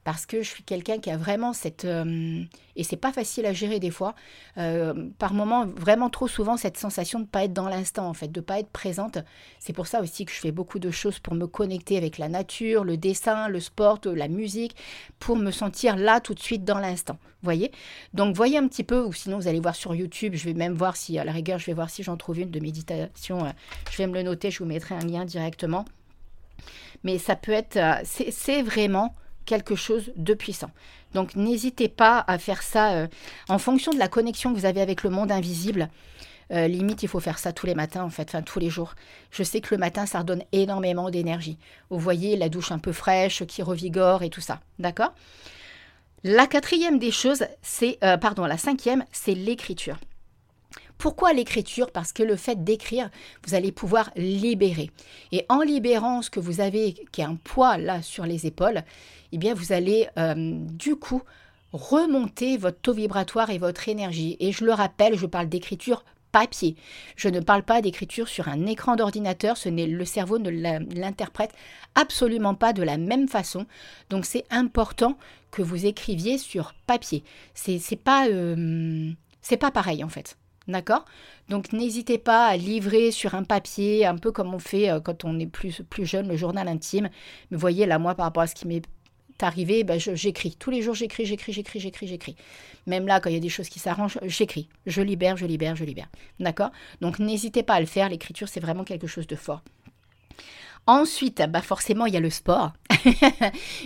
parce 0.09 0.25
que 0.25 0.41
je 0.41 0.49
suis 0.49 0.63
quelqu'un 0.63 0.97
qui 0.97 1.11
a 1.11 1.17
vraiment 1.17 1.53
cette 1.53 1.85
euh, 1.85 2.41
et 2.75 2.83
c'est 2.83 2.97
pas 2.97 3.13
facile 3.13 3.45
à 3.45 3.53
gérer 3.53 3.79
des 3.79 3.91
fois 3.91 4.15
euh, 4.57 5.07
par 5.19 5.35
moments 5.35 5.67
vraiment 5.67 6.09
trop 6.09 6.27
souvent 6.27 6.57
cette 6.57 6.77
sensation 6.77 7.19
de 7.19 7.27
pas 7.27 7.43
être 7.43 7.53
dans 7.53 7.69
l'instant 7.69 8.07
en 8.07 8.15
fait 8.15 8.31
de 8.31 8.41
pas 8.41 8.57
être 8.57 8.71
présente. 8.71 9.19
C'est 9.59 9.71
pour 9.71 9.85
ça 9.85 10.01
aussi 10.01 10.25
que 10.25 10.31
je 10.31 10.39
fais 10.39 10.51
beaucoup 10.51 10.79
de 10.79 10.89
choses 10.89 11.19
pour 11.19 11.35
me 11.35 11.45
connecter 11.45 11.95
avec 11.95 12.17
la 12.17 12.27
nature 12.27 12.85
le 12.85 12.97
dessin 12.97 13.49
le 13.49 13.59
sport 13.59 13.99
la 14.05 14.27
musique 14.27 14.75
pour 15.19 15.35
me 15.35 15.51
sentir 15.51 15.95
là 15.95 16.19
tout 16.19 16.33
de 16.33 16.39
suite 16.39 16.63
dans 16.63 16.79
l'instant 16.79 17.19
voyez? 17.43 17.71
Donc 18.15 18.35
voyez 18.35 18.57
un 18.57 18.67
petit 18.67 18.83
peu 18.83 19.03
ou 19.03 19.13
sinon 19.13 19.37
vous 19.37 19.47
allez 19.47 19.59
voir 19.59 19.75
sur 19.75 19.93
YouTube 19.93 20.33
je 20.33 20.45
vais 20.45 20.55
même 20.55 20.73
voir 20.73 20.95
si 20.97 21.19
à 21.19 21.23
la 21.23 21.33
rigueur 21.33 21.59
je 21.59 21.67
vais 21.67 21.73
voir 21.73 21.91
si 21.91 22.01
j'en 22.01 22.17
trouve 22.17 22.39
une 22.39 22.49
de 22.49 22.59
méditation 22.59 23.45
euh, 23.45 23.51
je 23.91 23.97
vais 23.97 24.07
me 24.07 24.15
le 24.15 24.23
noter 24.23 24.49
je 24.49 24.57
vous 24.57 24.65
mettrai 24.65 24.95
un 24.95 25.05
lien 25.05 25.23
directement. 25.23 25.85
Mais 27.03 27.19
ça 27.19 27.35
peut 27.35 27.51
être 27.51 27.77
c'est 28.03 28.63
vraiment 28.63 29.13
quelque 29.49 29.75
chose 29.75 30.11
de 30.15 30.35
puissant. 30.35 30.69
Donc 31.15 31.35
n'hésitez 31.35 31.89
pas 31.89 32.23
à 32.27 32.37
faire 32.37 32.61
ça 32.61 32.91
euh, 32.91 33.07
en 33.47 33.57
fonction 33.57 33.91
de 33.91 33.97
la 33.97 34.07
connexion 34.07 34.53
que 34.53 34.59
vous 34.59 34.65
avez 34.65 34.79
avec 34.79 35.01
le 35.01 35.09
monde 35.09 35.31
invisible. 35.31 35.89
Euh, 36.51 36.67
limite, 36.67 37.01
il 37.01 37.09
faut 37.09 37.19
faire 37.19 37.39
ça 37.39 37.51
tous 37.51 37.65
les 37.65 37.73
matins, 37.73 38.03
en 38.03 38.11
fait, 38.11 38.29
enfin 38.29 38.43
tous 38.43 38.59
les 38.59 38.69
jours. 38.69 38.93
Je 39.31 39.41
sais 39.41 39.59
que 39.59 39.73
le 39.73 39.79
matin, 39.79 40.05
ça 40.05 40.19
redonne 40.19 40.43
énormément 40.51 41.09
d'énergie. 41.09 41.57
Vous 41.89 41.99
voyez, 41.99 42.37
la 42.37 42.49
douche 42.49 42.71
un 42.71 42.79
peu 42.79 42.91
fraîche 42.91 43.43
qui 43.45 43.63
revigore 43.63 44.21
et 44.21 44.29
tout 44.29 44.41
ça. 44.41 44.59
D'accord? 44.77 45.13
La 46.23 46.45
quatrième 46.45 46.99
des 46.99 47.11
choses, 47.11 47.45
c'est, 47.63 47.97
euh, 48.03 48.17
pardon, 48.17 48.45
la 48.45 48.57
cinquième, 48.57 49.03
c'est 49.11 49.35
l'écriture. 49.35 49.97
Pourquoi 50.99 51.31
l'écriture? 51.31 51.91
Parce 51.91 52.11
que 52.11 52.23
le 52.23 52.35
fait 52.35 52.63
d'écrire, 52.63 53.09
vous 53.47 53.55
allez 53.55 53.71
pouvoir 53.71 54.11
libérer. 54.17 54.91
Et 55.31 55.45
en 55.47 55.61
libérant 55.61 56.21
ce 56.21 56.29
que 56.29 56.41
vous 56.41 56.59
avez, 56.59 56.93
qui 57.13 57.21
est 57.21 57.23
un 57.23 57.35
poids 57.35 57.77
là 57.77 58.01
sur 58.01 58.25
les 58.25 58.45
épaules, 58.45 58.83
eh 59.31 59.37
bien 59.37 59.53
vous 59.53 59.71
allez 59.71 60.09
euh, 60.17 60.35
du 60.35 60.97
coup 60.97 61.23
remonter 61.71 62.57
votre 62.57 62.81
taux 62.81 62.93
vibratoire 62.93 63.49
et 63.49 63.57
votre 63.57 63.87
énergie. 63.87 64.35
Et 64.41 64.51
je 64.51 64.65
le 64.65 64.73
rappelle, 64.73 65.17
je 65.17 65.25
parle 65.25 65.47
d'écriture 65.47 66.03
papier. 66.33 66.75
Je 67.15 67.29
ne 67.29 67.39
parle 67.39 67.63
pas 67.63 67.81
d'écriture 67.81 68.27
sur 68.27 68.49
un 68.49 68.65
écran 68.65 68.97
d'ordinateur, 68.97 69.55
ce 69.55 69.69
n'est 69.69 69.87
le 69.87 70.05
cerveau 70.05 70.37
ne 70.37 70.49
l'interprète 70.49 71.53
absolument 71.95 72.55
pas 72.55 72.73
de 72.73 72.83
la 72.83 72.97
même 72.97 73.29
façon. 73.29 73.65
Donc 74.09 74.25
c'est 74.25 74.43
important 74.49 75.17
que 75.49 75.61
vous 75.61 75.85
écriviez 75.85 76.37
sur 76.37 76.73
papier. 76.87 77.23
C'est 77.53 77.79
pas 77.95 78.27
euh, 78.27 79.11
c'est 79.41 79.57
pas 79.57 79.71
pareil 79.71 80.03
en 80.03 80.09
fait. 80.09 80.38
D'accord? 80.69 81.03
Donc 81.49 81.73
n'hésitez 81.73 82.19
pas 82.19 82.45
à 82.45 82.55
livrer 82.55 83.09
sur 83.09 83.33
un 83.33 83.43
papier, 83.43 84.05
un 84.05 84.17
peu 84.17 84.31
comme 84.31 84.53
on 84.53 84.59
fait 84.59 84.91
euh, 84.91 84.99
quand 84.99 85.25
on 85.25 85.39
est 85.39 85.47
plus, 85.47 85.81
plus 85.89 86.05
jeune, 86.05 86.27
le 86.27 86.37
journal 86.37 86.67
intime. 86.67 87.09
Mais 87.49 87.57
voyez, 87.57 87.87
là, 87.87 87.97
moi, 87.97 88.13
par 88.13 88.27
rapport 88.27 88.43
à 88.43 88.47
ce 88.47 88.53
qui 88.53 88.67
m'est 88.67 88.83
arrivé, 89.41 89.83
ben, 89.83 89.99
j'écris. 89.99 90.55
Tous 90.59 90.69
les 90.69 90.83
jours, 90.83 90.93
j'écris, 90.93 91.25
j'écris, 91.25 91.53
j'écris, 91.53 91.79
j'écris, 91.79 92.07
j'écris. 92.07 92.35
Même 92.85 93.07
là, 93.07 93.19
quand 93.19 93.31
il 93.31 93.33
y 93.33 93.37
a 93.37 93.41
des 93.41 93.49
choses 93.49 93.67
qui 93.67 93.79
s'arrangent, 93.79 94.19
j'écris. 94.21 94.69
Je 94.85 95.01
libère, 95.01 95.37
je 95.37 95.47
libère, 95.47 95.75
je 95.75 95.85
libère. 95.85 96.09
D'accord? 96.39 96.69
Donc 97.01 97.17
n'hésitez 97.17 97.63
pas 97.63 97.73
à 97.73 97.79
le 97.79 97.87
faire. 97.87 98.07
L'écriture, 98.07 98.47
c'est 98.47 98.59
vraiment 98.59 98.83
quelque 98.83 99.07
chose 99.07 99.25
de 99.25 99.35
fort. 99.35 99.63
Ensuite, 100.89 101.43
bah 101.49 101.61
forcément, 101.61 102.07
il 102.07 102.15
y 102.15 102.17
a 102.17 102.19
le 102.19 102.31
sport. 102.31 102.73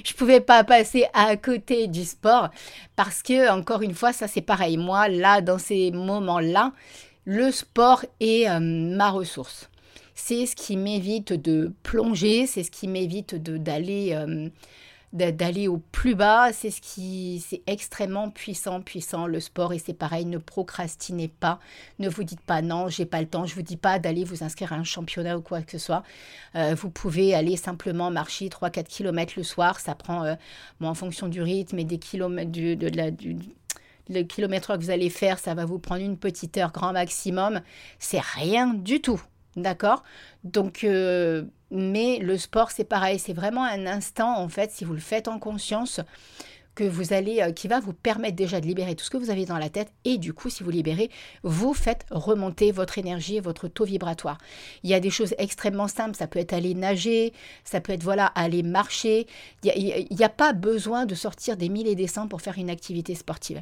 je 0.05 0.13
pouvais 0.13 0.39
pas 0.39 0.63
passer 0.63 1.05
à 1.13 1.35
côté 1.35 1.87
du 1.87 2.05
sport 2.05 2.47
parce 2.95 3.21
que, 3.21 3.51
encore 3.51 3.81
une 3.81 3.93
fois, 3.93 4.13
ça 4.13 4.29
c'est 4.29 4.39
pareil. 4.39 4.77
Moi, 4.77 5.09
là, 5.09 5.41
dans 5.41 5.57
ces 5.57 5.91
moments-là, 5.91 6.71
le 7.25 7.51
sport 7.51 8.05
est 8.21 8.49
euh, 8.49 8.61
ma 8.61 9.09
ressource. 9.09 9.69
C'est 10.15 10.45
ce 10.45 10.55
qui 10.55 10.77
m'évite 10.77 11.33
de 11.33 11.73
plonger, 11.83 12.47
c'est 12.47 12.63
ce 12.63 12.71
qui 12.71 12.87
m'évite 12.87 13.35
d'aller 13.35 14.13
euh, 14.13 14.47
d'aller 15.13 15.67
au 15.67 15.77
plus 15.77 16.15
bas. 16.15 16.51
C'est 16.51 16.71
ce 16.71 16.81
qui, 16.81 17.43
c'est 17.47 17.61
extrêmement 17.67 18.29
puissant, 18.29 18.81
puissant 18.81 19.27
le 19.27 19.39
sport 19.39 19.73
et 19.73 19.79
c'est 19.79 19.93
pareil. 19.93 20.25
Ne 20.25 20.39
procrastinez 20.39 21.27
pas. 21.27 21.59
Ne 21.99 22.09
vous 22.09 22.23
dites 22.23 22.41
pas 22.41 22.61
non, 22.61 22.89
j'ai 22.89 23.05
pas 23.05 23.21
le 23.21 23.27
temps. 23.27 23.45
Je 23.45 23.55
vous 23.55 23.61
dis 23.61 23.77
pas 23.77 23.99
d'aller 23.99 24.23
vous 24.23 24.43
inscrire 24.43 24.73
à 24.73 24.75
un 24.75 24.83
championnat 24.83 25.37
ou 25.37 25.41
quoi 25.41 25.61
que 25.61 25.71
ce 25.71 25.77
soit. 25.77 26.03
Euh, 26.55 26.75
vous 26.75 26.89
pouvez 26.89 27.33
aller 27.35 27.55
simplement 27.55 28.11
marcher 28.11 28.49
3-4 28.49 28.85
km 28.85 29.33
le 29.37 29.43
soir. 29.43 29.79
Ça 29.79 29.95
prend, 29.95 30.25
euh, 30.25 30.35
en 30.81 30.93
fonction 30.95 31.27
du 31.27 31.41
rythme 31.41 31.79
et 31.79 31.85
des 31.85 31.99
kilomètres 31.99 32.51
du, 32.51 32.75
de, 32.75 32.89
du, 33.11 33.37
le 34.09 34.23
kilomètre 34.23 34.75
que 34.75 34.81
vous 34.81 34.89
allez 34.89 35.09
faire, 35.09 35.39
ça 35.39 35.53
va 35.53 35.65
vous 35.65 35.79
prendre 35.79 36.01
une 36.01 36.17
petite 36.17 36.57
heure 36.57 36.71
grand 36.71 36.93
maximum. 36.93 37.61
C'est 37.99 38.21
rien 38.21 38.73
du 38.73 39.01
tout. 39.01 39.21
D'accord? 39.55 40.03
Donc, 40.43 40.83
euh, 40.83 41.43
mais 41.73 42.19
le 42.19 42.37
sport, 42.37 42.71
c'est 42.71 42.83
pareil, 42.83 43.19
c'est 43.19 43.33
vraiment 43.33 43.63
un 43.63 43.87
instant, 43.87 44.37
en 44.37 44.47
fait, 44.47 44.71
si 44.71 44.85
vous 44.85 44.93
le 44.93 44.99
faites 44.99 45.27
en 45.27 45.39
conscience, 45.39 45.99
que 46.75 46.83
vous 46.83 47.13
allez, 47.13 47.41
euh, 47.41 47.51
qui 47.51 47.67
va 47.67 47.79
vous 47.79 47.93
permettre 47.93 48.35
déjà 48.35 48.59
de 48.59 48.65
libérer 48.65 48.95
tout 48.95 49.03
ce 49.05 49.09
que 49.09 49.17
vous 49.17 49.29
avez 49.29 49.45
dans 49.45 49.57
la 49.57 49.69
tête. 49.69 49.91
Et 50.05 50.17
du 50.17 50.33
coup, 50.33 50.49
si 50.49 50.63
vous 50.63 50.71
libérez, 50.71 51.09
vous 51.43 51.73
faites 51.73 52.05
remonter 52.09 52.71
votre 52.71 52.97
énergie 52.97 53.37
et 53.37 53.41
votre 53.41 53.67
taux 53.67 53.85
vibratoire. 53.85 54.37
Il 54.83 54.89
y 54.89 54.93
a 54.93 54.99
des 54.99 55.09
choses 55.09 55.35
extrêmement 55.37 55.87
simples. 55.87 56.15
Ça 56.15 56.27
peut 56.27 56.39
être 56.39 56.53
aller 56.53 56.73
nager, 56.73 57.33
ça 57.63 57.79
peut 57.81 57.93
être 57.93 58.03
voilà 58.03 58.25
aller 58.27 58.63
marcher. 58.63 59.27
Il 59.63 60.07
n'y 60.09 60.23
a, 60.23 60.25
a, 60.25 60.29
pas 60.29 60.53
besoin 60.53 61.05
de 61.05 61.15
sortir 61.15 61.57
des 61.57 61.69
mille 61.69 61.87
et 61.87 61.95
des 61.95 62.07
cents 62.07 62.27
pour 62.27 62.41
faire 62.41 62.57
une 62.57 62.69
activité 62.69 63.13
sportive. 63.15 63.61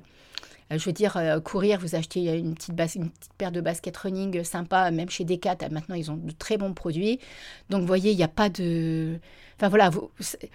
Euh, 0.72 0.78
je 0.78 0.86
veux 0.86 0.94
dire, 0.94 1.18
euh, 1.18 1.40
courir, 1.40 1.80
vous 1.80 1.96
achetez 1.96 2.38
une 2.38 2.56
petite, 2.56 2.70
une 2.96 3.10
petite 3.10 3.34
paire 3.38 3.52
de 3.52 3.62
baskets 3.62 3.98
running 3.98 4.44
sympa, 4.44 4.90
même 4.92 5.10
chez 5.10 5.26
Decat, 5.26 5.58
maintenant 5.70 5.96
ils 5.96 6.12
ont 6.12 6.18
de 6.18 6.32
très 6.32 6.58
bons 6.58 6.74
produits. 6.74 7.20
Donc 7.70 7.86
voyez, 7.86 8.12
il 8.12 8.18
n'y 8.18 8.24
a 8.24 8.28
pas 8.28 8.50
de... 8.50 9.20
Enfin 9.58 9.70
voilà, 9.70 9.92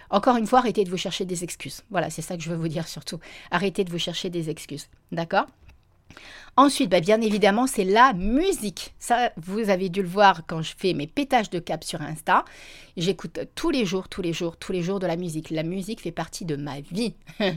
encore 0.09 0.35
une 0.35 0.47
fois, 0.47 0.59
arrêtez 0.59 0.83
de 0.83 0.89
vous 0.89 0.97
chercher 0.97 1.25
des 1.25 1.43
excuses. 1.43 1.83
Voilà, 1.91 2.09
c'est 2.09 2.21
ça 2.21 2.35
que 2.35 2.43
je 2.43 2.49
veux 2.49 2.57
vous 2.57 2.67
dire 2.67 2.87
surtout. 2.87 3.19
Arrêtez 3.51 3.83
de 3.83 3.91
vous 3.91 3.99
chercher 3.99 4.29
des 4.29 4.49
excuses. 4.49 4.87
D'accord? 5.11 5.47
Ensuite, 6.59 6.89
bah, 6.89 7.01
bien 7.01 7.21
évidemment, 7.21 7.67
c'est 7.67 7.83
la 7.83 8.13
musique. 8.13 8.95
Ça, 8.97 9.31
vous 9.37 9.69
avez 9.69 9.89
dû 9.89 10.01
le 10.01 10.07
voir 10.07 10.41
quand 10.47 10.63
je 10.63 10.73
fais 10.75 10.93
mes 10.93 11.05
pétages 11.05 11.51
de 11.51 11.59
cap 11.59 11.83
sur 11.83 12.01
Insta. 12.01 12.45
J'écoute 12.97 13.39
tous 13.53 13.69
les 13.69 13.85
jours, 13.85 14.09
tous 14.09 14.23
les 14.23 14.33
jours, 14.33 14.57
tous 14.57 14.71
les 14.71 14.81
jours 14.81 14.97
de 14.97 15.05
la 15.05 15.17
musique. 15.17 15.51
La 15.51 15.61
musique 15.61 16.01
fait 16.01 16.11
partie 16.11 16.45
de 16.45 16.55
ma 16.55 16.81
vie. 16.81 17.13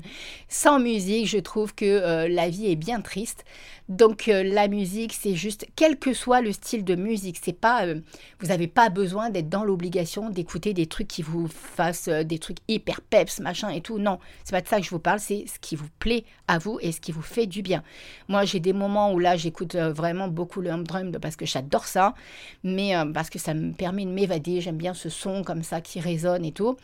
Sans 0.50 0.78
musique, 0.78 1.26
je 1.26 1.38
trouve 1.38 1.74
que 1.74 1.86
euh, 1.86 2.28
la 2.28 2.50
vie 2.50 2.70
est 2.70 2.76
bien 2.76 3.00
triste. 3.00 3.46
Donc 3.88 4.28
euh, 4.28 4.42
la 4.42 4.68
musique, 4.68 5.14
c'est 5.14 5.34
juste, 5.34 5.66
quel 5.76 5.98
que 5.98 6.12
soit 6.12 6.42
le 6.42 6.52
style 6.52 6.84
de 6.84 6.94
musique, 6.94 7.40
c'est 7.42 7.54
pas, 7.54 7.86
euh, 7.86 8.00
vous 8.38 8.48
n'avez 8.48 8.68
pas 8.68 8.90
besoin 8.90 9.30
d'être 9.30 9.48
dans 9.48 9.64
l'obligation 9.64 10.28
d'écouter 10.28 10.74
des 10.74 10.86
trucs 10.86 11.08
qui 11.08 11.22
vous 11.22 11.48
fassent 11.48 12.10
des 12.10 12.38
trucs 12.38 12.58
hyper 12.68 13.00
peps, 13.00 13.40
machin 13.40 13.70
et 13.70 13.80
tout. 13.80 13.98
Non, 13.98 14.18
c'est 14.44 14.52
pas 14.52 14.60
de 14.60 14.68
ça 14.68 14.76
que 14.76 14.84
je 14.84 14.90
vous 14.90 14.98
parle. 14.98 15.20
C'est 15.20 15.46
ce 15.46 15.58
qui 15.58 15.74
vous 15.74 15.88
plaît 15.98 16.24
à 16.48 16.58
vous 16.58 16.78
et 16.82 16.92
ce 16.92 17.00
qui 17.00 17.12
vous 17.12 17.22
fait 17.22 17.46
du 17.46 17.62
bien. 17.62 17.82
Moi, 18.28 18.39
j'ai 18.44 18.60
des 18.60 18.72
moments 18.72 19.12
où 19.12 19.18
là, 19.18 19.36
j'écoute 19.36 19.76
vraiment 19.76 20.28
beaucoup 20.28 20.60
le 20.60 20.70
hum 20.70 20.84
drum 20.84 21.12
parce 21.20 21.36
que 21.36 21.46
j'adore 21.46 21.84
ça, 21.84 22.14
mais 22.64 22.94
parce 23.12 23.30
que 23.30 23.38
ça 23.38 23.54
me 23.54 23.72
permet 23.72 24.04
de 24.04 24.10
m'évader. 24.10 24.60
J'aime 24.60 24.76
bien 24.76 24.94
ce 24.94 25.08
son 25.08 25.42
comme 25.42 25.62
ça 25.62 25.80
qui 25.80 26.00
résonne 26.00 26.44
et 26.44 26.52
tout. 26.52 26.76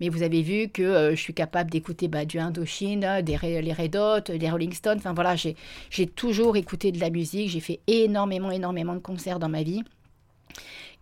Mais 0.00 0.08
vous 0.08 0.22
avez 0.22 0.42
vu 0.42 0.68
que 0.68 0.82
euh, 0.82 1.10
je 1.14 1.20
suis 1.20 1.34
capable 1.34 1.70
d'écouter 1.70 2.08
bah, 2.08 2.24
du 2.24 2.38
Indochine, 2.38 3.22
des, 3.22 3.38
les 3.42 3.72
Red 3.72 3.96
Hot, 3.96 4.36
des 4.36 4.50
Rolling 4.50 4.72
Stones. 4.72 4.98
Enfin 4.98 5.12
voilà, 5.12 5.34
j'ai 5.36 6.06
toujours 6.06 6.56
écouté 6.56 6.92
de 6.92 7.00
la 7.00 7.10
musique. 7.10 7.50
J'ai 7.50 7.60
fait 7.60 7.80
énormément, 7.86 8.50
énormément 8.50 8.94
de 8.94 9.00
concerts 9.00 9.38
dans 9.38 9.48
ma 9.48 9.62
vie. 9.62 9.82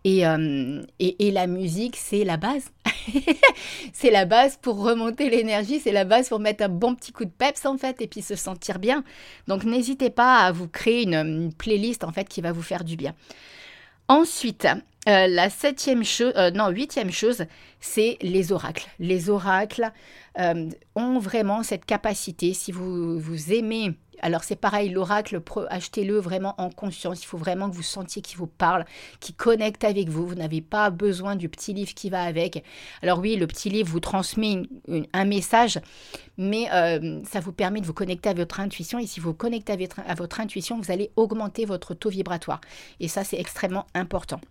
Et, 0.04 0.26
euh, 0.26 0.83
et, 0.99 1.26
et, 1.26 1.30
la 1.30 1.47
musique, 1.47 1.97
c'est 1.97 2.25
la 2.25 2.38
base. 2.38 2.71
c'est 3.92 4.11
la 4.11 4.25
base 4.25 4.59
pour 4.61 4.83
remonter 4.83 5.28
l'énergie, 5.28 5.78
c'est 5.78 5.92
la 5.92 6.04
base 6.04 6.30
pour 6.30 6.40
mettre 6.40 6.64
un 6.64 6.71
bon 6.71 6.95
petit 6.95 7.12
coup 7.12 7.26
de 7.26 7.30
peps 7.30 7.66
en 7.66 7.76
fait 7.76 8.00
et 8.00 8.07
puis 8.07 8.23
se 8.23 8.35
sentir 8.35 8.78
bien. 8.78 9.04
Donc 9.47 9.64
n'hésitez 9.64 10.09
pas 10.09 10.38
à 10.38 10.52
vous 10.52 10.69
créer 10.69 11.02
une, 11.02 11.14
une, 11.14 11.52
playlist 11.52 12.04
en 12.04 12.12
fait 12.12 12.28
qui 12.28 12.40
va 12.40 12.52
vous 12.52 12.62
faire 12.62 12.85
du 12.85 12.97
bien. 12.97 13.14
Ensuite, 14.09 14.66
euh, 15.09 15.26
la 15.28 15.49
septième 15.49 16.04
chose, 16.04 16.33
euh, 16.37 16.50
non, 16.50 16.69
huitième 16.69 17.11
chose, 17.11 17.45
c'est 17.80 18.19
les 18.21 18.52
oracles. 18.52 18.87
Les 18.99 19.30
oracles 19.30 19.90
euh, 20.38 20.69
ont 20.95 21.19
vraiment 21.19 21.63
cette 21.63 21.86
capacité, 21.86 22.52
si 22.52 22.71
vous, 22.71 23.19
vous 23.19 23.52
aimez, 23.52 23.95
alors 24.21 24.45
c'est 24.45 24.56
pareil, 24.56 24.91
l'oracle, 24.91 25.41
achetez-le 25.71 26.19
vraiment 26.19 26.54
en 26.58 26.69
conscience, 26.69 27.23
il 27.23 27.26
faut 27.26 27.39
vraiment 27.39 27.71
que 27.71 27.75
vous 27.75 27.82
sentiez 27.82 28.21
qu'il 28.21 28.36
vous 28.36 28.47
parle, 28.47 28.84
qu'il 29.21 29.34
connecte 29.34 29.84
avec 29.84 30.10
vous, 30.10 30.26
vous 30.26 30.34
n'avez 30.34 30.60
pas 30.60 30.91
besoin 30.91 31.34
du 31.34 31.49
petit 31.49 31.73
livre 31.73 31.95
qui 31.95 32.10
va 32.10 32.25
avec. 32.25 32.63
Alors 33.00 33.21
oui, 33.21 33.36
le 33.36 33.47
petit 33.47 33.71
livre 33.71 33.89
vous 33.89 34.00
transmet 34.00 34.65
un 35.15 35.25
message, 35.25 35.80
mais 36.36 36.67
ça 37.25 37.41
vous 37.41 37.52
permet 37.52 37.80
de 37.80 37.86
vous 37.86 37.95
connecter 37.95 38.28
à 38.28 38.34
votre 38.34 38.60
intuition, 38.60 38.99
et 38.99 39.06
si 39.06 39.21
vous 39.21 39.32
connectez 39.32 39.89
à 40.06 40.15
votre 40.15 40.41
intuition, 40.41 40.78
vous 40.78 40.93
allez 40.93 41.10
augmenter 41.17 41.65
votre 41.65 41.95
taux 41.95 42.10
vibratoire. 42.10 42.60
Et 43.00 43.08
ça, 43.08 43.25
c'est 43.25 43.41
extrêmement 43.41 43.86
important. 43.95 44.43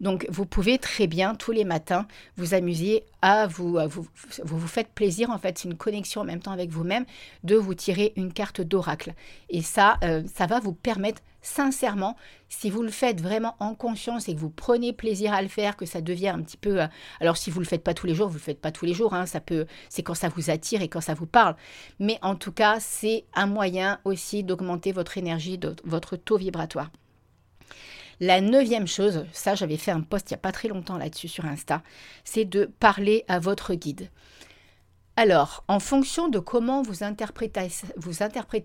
Donc 0.00 0.26
vous 0.28 0.46
pouvez 0.46 0.78
très 0.78 1.06
bien 1.06 1.34
tous 1.34 1.52
les 1.52 1.64
matins 1.64 2.06
vous 2.36 2.54
amuser 2.54 3.04
à 3.22 3.46
vous, 3.46 3.78
vous, 3.86 4.66
faites 4.66 4.88
plaisir 4.88 5.30
en 5.30 5.38
fait, 5.38 5.58
c'est 5.58 5.68
une 5.68 5.76
connexion 5.76 6.22
en 6.22 6.24
même 6.24 6.40
temps 6.40 6.52
avec 6.52 6.70
vous-même 6.70 7.04
de 7.44 7.56
vous 7.56 7.74
tirer 7.74 8.12
une 8.16 8.32
carte 8.32 8.60
d'oracle. 8.60 9.14
Et 9.48 9.62
ça, 9.62 9.98
euh, 10.02 10.22
ça 10.34 10.46
va 10.46 10.58
vous 10.58 10.72
permettre 10.72 11.22
sincèrement, 11.42 12.16
si 12.48 12.70
vous 12.70 12.82
le 12.82 12.90
faites 12.90 13.20
vraiment 13.20 13.56
en 13.58 13.74
conscience 13.74 14.28
et 14.28 14.34
que 14.34 14.40
vous 14.40 14.50
prenez 14.50 14.92
plaisir 14.92 15.32
à 15.32 15.42
le 15.42 15.48
faire, 15.48 15.76
que 15.76 15.86
ça 15.86 16.00
devient 16.00 16.28
un 16.28 16.40
petit 16.40 16.56
peu. 16.56 16.82
Euh, 16.82 16.86
alors 17.20 17.36
si 17.36 17.50
vous 17.50 17.60
le 17.60 17.66
faites 17.66 17.82
pas 17.82 17.94
tous 17.94 18.06
les 18.06 18.14
jours, 18.14 18.28
vous 18.28 18.34
le 18.34 18.40
faites 18.40 18.60
pas 18.60 18.72
tous 18.72 18.84
les 18.84 18.94
jours. 18.94 19.14
Hein, 19.14 19.26
ça 19.26 19.40
peut, 19.40 19.66
c'est 19.88 20.02
quand 20.02 20.14
ça 20.14 20.28
vous 20.28 20.50
attire 20.50 20.82
et 20.82 20.88
quand 20.88 21.00
ça 21.00 21.14
vous 21.14 21.26
parle. 21.26 21.56
Mais 21.98 22.18
en 22.22 22.36
tout 22.36 22.52
cas, 22.52 22.78
c'est 22.80 23.24
un 23.34 23.46
moyen 23.46 23.98
aussi 24.04 24.44
d'augmenter 24.44 24.92
votre 24.92 25.18
énergie, 25.18 25.58
votre 25.84 26.16
taux 26.16 26.38
vibratoire. 26.38 26.90
La 28.24 28.40
neuvième 28.40 28.86
chose, 28.86 29.26
ça 29.32 29.56
j'avais 29.56 29.76
fait 29.76 29.90
un 29.90 30.00
post 30.00 30.30
il 30.30 30.34
n'y 30.34 30.36
a 30.36 30.38
pas 30.38 30.52
très 30.52 30.68
longtemps 30.68 30.96
là-dessus 30.96 31.26
sur 31.26 31.44
Insta, 31.44 31.82
c'est 32.22 32.44
de 32.44 32.66
parler 32.66 33.24
à 33.26 33.40
votre 33.40 33.74
guide. 33.74 34.10
Alors, 35.16 35.64
en 35.66 35.80
fonction 35.80 36.28
de 36.28 36.38
comment 36.38 36.82
vous 36.82 37.02
interprétez, 37.02 37.68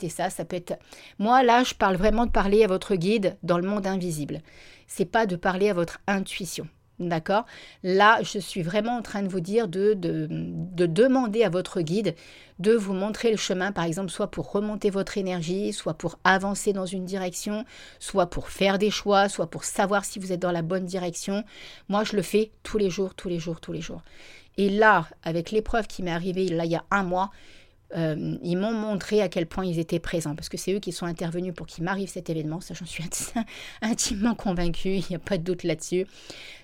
ça, 0.09 0.29
ça 0.29 0.45
peut 0.45 0.55
être. 0.57 0.77
Moi, 1.17 1.41
là, 1.41 1.63
je 1.63 1.73
parle 1.73 1.95
vraiment 1.95 2.27
de 2.27 2.31
parler 2.31 2.63
à 2.63 2.67
votre 2.67 2.93
guide 2.93 3.35
dans 3.41 3.57
le 3.57 3.67
monde 3.67 3.87
invisible. 3.87 4.43
C'est 4.85 5.05
pas 5.05 5.25
de 5.25 5.35
parler 5.35 5.71
à 5.71 5.73
votre 5.73 6.01
intuition. 6.05 6.67
D'accord? 6.99 7.45
Là, 7.83 8.23
je 8.23 8.39
suis 8.39 8.63
vraiment 8.63 8.97
en 8.97 9.01
train 9.03 9.21
de 9.21 9.27
vous 9.27 9.39
dire 9.39 9.67
de, 9.67 9.93
de, 9.93 10.85
demander 10.87 11.43
à 11.43 11.49
votre 11.49 11.81
guide 11.81 12.15
de 12.57 12.73
vous 12.73 12.93
montrer 12.93 13.29
le 13.29 13.37
chemin, 13.37 13.71
par 13.71 13.83
exemple, 13.83 14.09
soit 14.09 14.31
pour 14.31 14.51
remonter 14.51 14.89
votre 14.89 15.19
énergie, 15.19 15.73
soit 15.73 15.93
pour 15.93 16.17
avancer 16.23 16.73
dans 16.73 16.87
une 16.87 17.05
direction, 17.05 17.65
soit 17.99 18.25
pour 18.31 18.49
faire 18.49 18.79
des 18.79 18.89
choix, 18.89 19.29
soit 19.29 19.45
pour 19.45 19.63
savoir 19.63 20.05
si 20.05 20.17
vous 20.17 20.31
êtes 20.31 20.39
dans 20.39 20.51
la 20.51 20.63
bonne 20.63 20.85
direction. 20.85 21.43
Moi, 21.87 22.03
je 22.03 22.15
le 22.15 22.23
fais 22.23 22.49
tous 22.63 22.79
les 22.79 22.89
jours, 22.89 23.13
tous 23.13 23.29
les 23.29 23.37
jours, 23.37 23.61
tous 23.61 23.73
les 23.73 23.81
jours. 23.81 24.01
Et 24.57 24.71
là, 24.71 25.07
avec 25.21 25.51
l'épreuve 25.51 25.85
qui 25.85 26.01
m'est 26.01 26.11
arrivée 26.11 26.47
là 26.47 26.65
il 26.65 26.71
y 26.71 26.75
a 26.75 26.83
un 26.89 27.03
mois, 27.03 27.29
euh, 27.95 28.37
ils 28.43 28.57
m'ont 28.57 28.73
montré 28.73 29.21
à 29.21 29.29
quel 29.29 29.45
point 29.45 29.65
ils 29.65 29.79
étaient 29.79 29.99
présents, 29.99 30.35
parce 30.35 30.49
que 30.49 30.57
c'est 30.57 30.73
eux 30.73 30.79
qui 30.79 30.91
sont 30.91 31.05
intervenus 31.05 31.53
pour 31.53 31.67
qu'il 31.67 31.83
m'arrive 31.85 32.09
cet 32.09 32.29
événement, 32.29 32.59
ça 32.59 32.73
j'en 32.73 32.85
suis 32.85 33.03
intimement 33.81 34.35
convaincue, 34.35 34.95
il 34.95 35.05
n'y 35.09 35.15
a 35.15 35.19
pas 35.19 35.37
de 35.37 35.43
doute 35.43 35.63
là-dessus. 35.63 36.05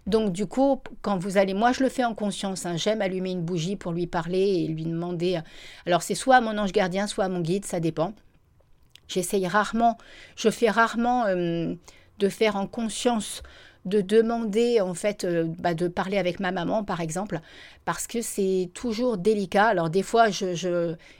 Donc 0.05 0.33
du 0.33 0.45
coup, 0.45 0.81
quand 1.01 1.17
vous 1.17 1.37
allez, 1.37 1.53
moi 1.53 1.71
je 1.71 1.81
le 1.81 1.89
fais 1.89 2.03
en 2.03 2.13
conscience, 2.13 2.65
hein, 2.65 2.75
j'aime 2.75 3.01
allumer 3.01 3.31
une 3.31 3.41
bougie 3.41 3.77
pour 3.77 3.93
lui 3.93 4.05
parler 4.05 4.63
et 4.63 4.67
lui 4.67 4.83
demander, 4.83 5.39
alors 5.85 6.01
c'est 6.01 6.15
soit 6.15 6.37
à 6.37 6.41
mon 6.41 6.57
ange 6.57 6.73
gardien, 6.73 7.07
soit 7.07 7.25
à 7.25 7.29
mon 7.29 7.39
guide, 7.39 7.65
ça 7.65 7.79
dépend. 7.79 8.13
J'essaye 9.07 9.47
rarement, 9.47 9.97
je 10.35 10.49
fais 10.49 10.69
rarement 10.69 11.25
euh, 11.27 11.73
de 12.19 12.29
faire 12.29 12.55
en 12.55 12.67
conscience 12.67 13.43
de 13.85 14.01
demander 14.01 14.81
en 14.81 14.93
fait 14.93 15.23
euh, 15.23 15.45
bah, 15.59 15.73
de 15.73 15.87
parler 15.87 16.17
avec 16.17 16.39
ma 16.39 16.51
maman 16.51 16.83
par 16.83 17.01
exemple 17.01 17.39
parce 17.85 18.07
que 18.07 18.21
c'est 18.21 18.69
toujours 18.73 19.17
délicat. 19.17 19.65
Alors 19.65 19.89
des 19.89 20.03
fois 20.03 20.27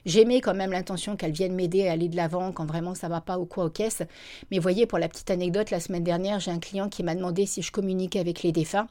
j'aimais 0.06 0.42
quand 0.42 0.54
même 0.54 0.72
l'intention 0.72 1.16
qu'elle 1.16 1.32
vienne 1.32 1.56
m'aider 1.56 1.88
à 1.88 1.94
aller 1.94 2.10
de 2.10 2.16
l'avant 2.16 2.52
quand 2.52 2.66
vraiment 2.66 2.96
ça 2.96 3.10
va 3.10 3.22
pas 3.22 3.38
ou 3.38 3.46
quoi 3.46 3.66
aux 3.66 3.70
caisses. 3.70 4.04
Mais 4.52 4.60
voyez 4.60 4.86
pour 4.86 5.00
la 5.00 5.10
petite 5.10 5.32
anecdote 5.32 5.72
la 5.72 5.80
semaine 5.80 6.04
dernière 6.04 6.40
j'ai 6.40 6.52
un 6.52 6.60
client 6.60 6.90
qui 6.90 7.04
m'a 7.04 7.16
demandé 7.16 7.46
si 7.46 7.62
je 7.62 7.72
communiquais 7.72 8.20
avec 8.20 8.44
les 8.44 8.52
défunts. 8.52 8.88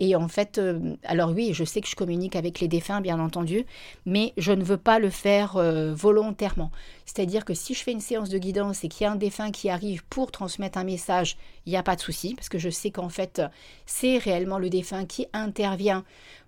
Et 0.00 0.16
en 0.16 0.26
fait, 0.28 0.58
euh, 0.58 0.96
alors 1.04 1.30
oui, 1.30 1.52
je 1.54 1.64
sais 1.64 1.80
que 1.80 1.88
je 1.88 1.94
communique 1.94 2.34
avec 2.36 2.60
les 2.60 2.68
défunts, 2.68 3.00
bien 3.00 3.20
entendu, 3.20 3.64
mais 4.06 4.32
je 4.36 4.52
ne 4.52 4.64
veux 4.64 4.76
pas 4.76 4.98
le 4.98 5.10
faire 5.10 5.56
euh, 5.56 5.94
volontairement. 5.94 6.72
C'est-à-dire 7.06 7.44
que 7.44 7.54
si 7.54 7.74
je 7.74 7.82
fais 7.82 7.92
une 7.92 8.00
séance 8.00 8.28
de 8.28 8.38
guidance 8.38 8.82
et 8.82 8.88
qu'il 8.88 9.04
y 9.04 9.06
a 9.06 9.12
un 9.12 9.16
défunt 9.16 9.52
qui 9.52 9.70
arrive 9.70 10.04
pour 10.10 10.32
transmettre 10.32 10.78
un 10.78 10.84
message, 10.84 11.36
il 11.66 11.70
n'y 11.70 11.76
a 11.76 11.82
pas 11.84 11.94
de 11.94 12.00
souci, 12.00 12.34
parce 12.34 12.48
que 12.48 12.58
je 12.58 12.70
sais 12.70 12.90
qu'en 12.90 13.08
fait, 13.08 13.40
c'est 13.86 14.18
réellement 14.18 14.58
le 14.58 14.68
défunt 14.68 15.04
qui 15.06 15.26
intervient 15.32 16.04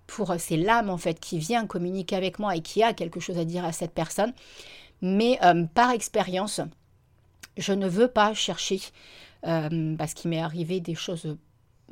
pour, 0.07 0.33
c'est 0.39 0.57
l'âme 0.57 0.89
en 0.89 0.97
fait 0.97 1.19
qui 1.19 1.37
vient 1.39 1.67
communiquer 1.67 2.15
avec 2.15 2.39
moi 2.39 2.55
et 2.55 2.61
qui 2.61 2.83
a 2.83 2.93
quelque 2.93 3.19
chose 3.19 3.37
à 3.37 3.45
dire 3.45 3.65
à 3.65 3.71
cette 3.71 3.91
personne. 3.93 4.33
Mais 5.01 5.37
euh, 5.43 5.65
par 5.73 5.91
expérience, 5.91 6.61
Je 7.57 7.73
ne 7.73 7.87
veux 7.87 8.07
pas 8.07 8.33
chercher, 8.33 8.79
euh, 9.45 9.95
parce 9.97 10.13
qu'il 10.13 10.29
m'est 10.29 10.41
arrivé 10.41 10.79
des 10.79 10.95
choses, 10.95 11.37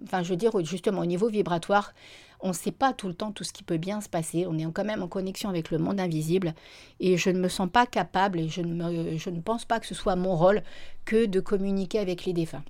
enfin 0.04 0.24
je 0.24 0.30
veux 0.30 0.38
dire 0.38 0.52
justement 0.64 1.02
au 1.02 1.06
niveau 1.06 1.30
vibratoire, 1.30 1.94
on 2.42 2.50
ne 2.50 2.54
sait 2.54 2.72
pas 2.72 2.94
tout 2.94 3.08
le 3.08 3.14
temps 3.14 3.32
tout 3.32 3.44
ce 3.44 3.54
qui 3.54 3.64
peut 3.64 3.78
bien 3.78 4.02
se 4.02 4.10
passer. 4.10 4.46
On 4.48 4.58
est 4.58 4.72
quand 4.72 4.86
même 4.86 5.02
en 5.02 5.08
connexion 5.08 5.50
avec 5.50 5.72
le 5.72 5.78
monde 5.78 6.00
invisible. 6.00 6.54
Et 7.00 7.18
je 7.18 7.30
ne 7.30 7.40
me 7.40 7.48
sens 7.48 7.70
pas 7.72 7.86
capable 7.86 8.40
et 8.40 8.50
je 8.50 8.62
ne, 8.62 9.18
je 9.18 9.30
ne 9.30 9.40
pense 9.40 9.66
pas 9.66 9.80
que 9.80 9.88
ce 9.88 9.96
soit 9.96 10.16
mon 10.16 10.36
rôle 10.36 10.62
que 11.06 11.26
de 11.26 11.40
communiquer 11.40 12.00
avec 12.00 12.26
les 12.26 12.34
défunts. 12.34 12.64